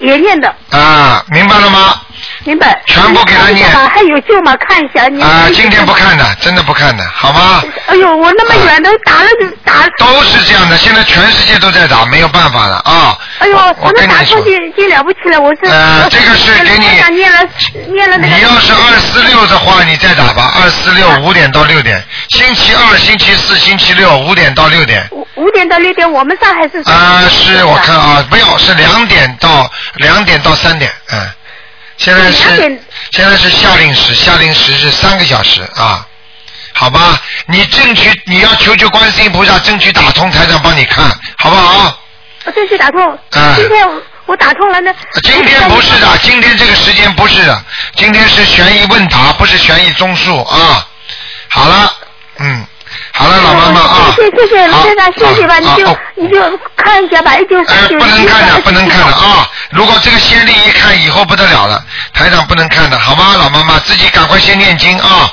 [0.00, 0.52] 也念的。
[0.70, 2.00] 啊，明白了吗？
[2.44, 2.80] 明白。
[2.86, 4.56] 全部给他念还有救吗？
[4.68, 5.06] 看一下。
[5.08, 7.62] 你啊，今天不看的，真的不看的，好吗？
[7.86, 9.86] 哎呦，我那么远都打了就打。
[9.98, 13.18] 都是这样的，现在全世界都在打，没有办法了啊。
[13.38, 15.70] 哎呦，我我跟你说那打出，去就了不起了，我是。
[15.70, 17.38] 呃这个是给你我念了
[17.92, 18.36] 念了那个。
[18.36, 25.06] 你要是二四六的话，你再打吧，二四六五点到六点，星期二、星期四、星期六五点到六点。
[25.10, 26.78] 五五点到六点，我们上海是。
[26.90, 31.28] 啊、是我看啊，没有，是两点到两点到三点，嗯，
[31.96, 32.80] 现在是
[33.12, 36.06] 现在是夏令时，夏令时是三个小时啊，
[36.72, 41.04] 好吧，你争取你要求求观世音菩萨，争取打通台长帮你看，
[41.38, 41.98] 好不好？
[42.44, 43.00] 我争取打通。
[43.30, 44.92] 啊今天我我打通了呢。
[45.22, 47.64] 今天不是的，今天这个时间不是的，
[47.94, 50.86] 今天是悬疑问答，不是悬疑综述啊。
[51.48, 51.94] 好了，
[52.38, 52.66] 嗯，
[53.16, 57.96] 好了，老妈妈啊，谢谢谢谢卢好先生，谢谢吧，你就你就看一下吧，一九三九。
[57.96, 59.48] 不能看的，不能看的啊！
[59.70, 61.80] 如果这个先例一看，以后不得了了，
[62.12, 63.36] 台长不能看的，好吗？
[63.38, 65.30] 老妈妈自己赶快先念经啊！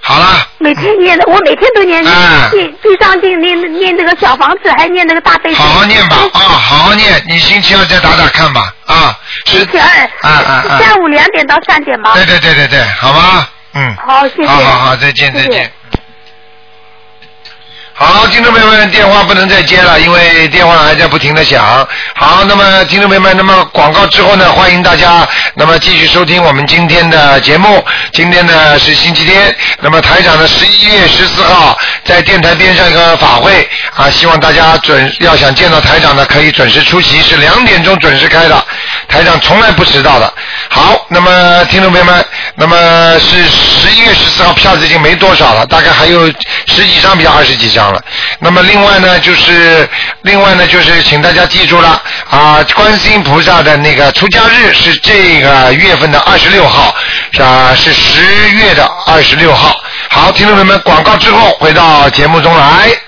[0.00, 2.12] 好了，每天念的，我每天都念经
[2.52, 5.60] 念地上经，念念那个小房子，还念那个大悲咒。
[5.60, 9.18] 好好念吧啊，好好念，你星期二再打打看吧啊！
[9.44, 9.86] 星期二，
[10.22, 10.78] 啊啊啊！
[10.78, 12.12] 下午两点到三点吗？
[12.14, 14.46] 对对对对对，好吧，嗯，好，谢谢。
[14.46, 15.70] 好好好，再见再见。
[18.00, 21.84] 好，听众朋友们，电话不能再接了，因为电话还在不停的响。
[22.14, 27.84] 好，那么听众朋友们，那么广告之后呢，欢迎大家那么继续收听我们今天的节目。
[28.12, 38.64] 今天呢是星期天，那么台长呢十一月十四号在电台边上一个法会啊，希望大家准要想见到台长呢，可以准时出席，是两点钟准时开的，
[39.08, 40.34] 台长从来不迟到的。
[40.68, 46.28] 好，那么听众朋友们，那么是十一月十四号票子已经没多少了，大概还有
[46.66, 48.02] 十几张，比较二十几张了。
[48.38, 49.88] 那么另外呢，就是
[50.22, 52.00] 另外呢，就是请大家记住了
[52.30, 56.94] 啊，观世音菩萨的那个出家日是这个月份的二十六号，
[57.32, 59.74] 是啊是十月的二十六号。
[60.10, 63.07] 好，听众朋友们，广告之后回到节目中来。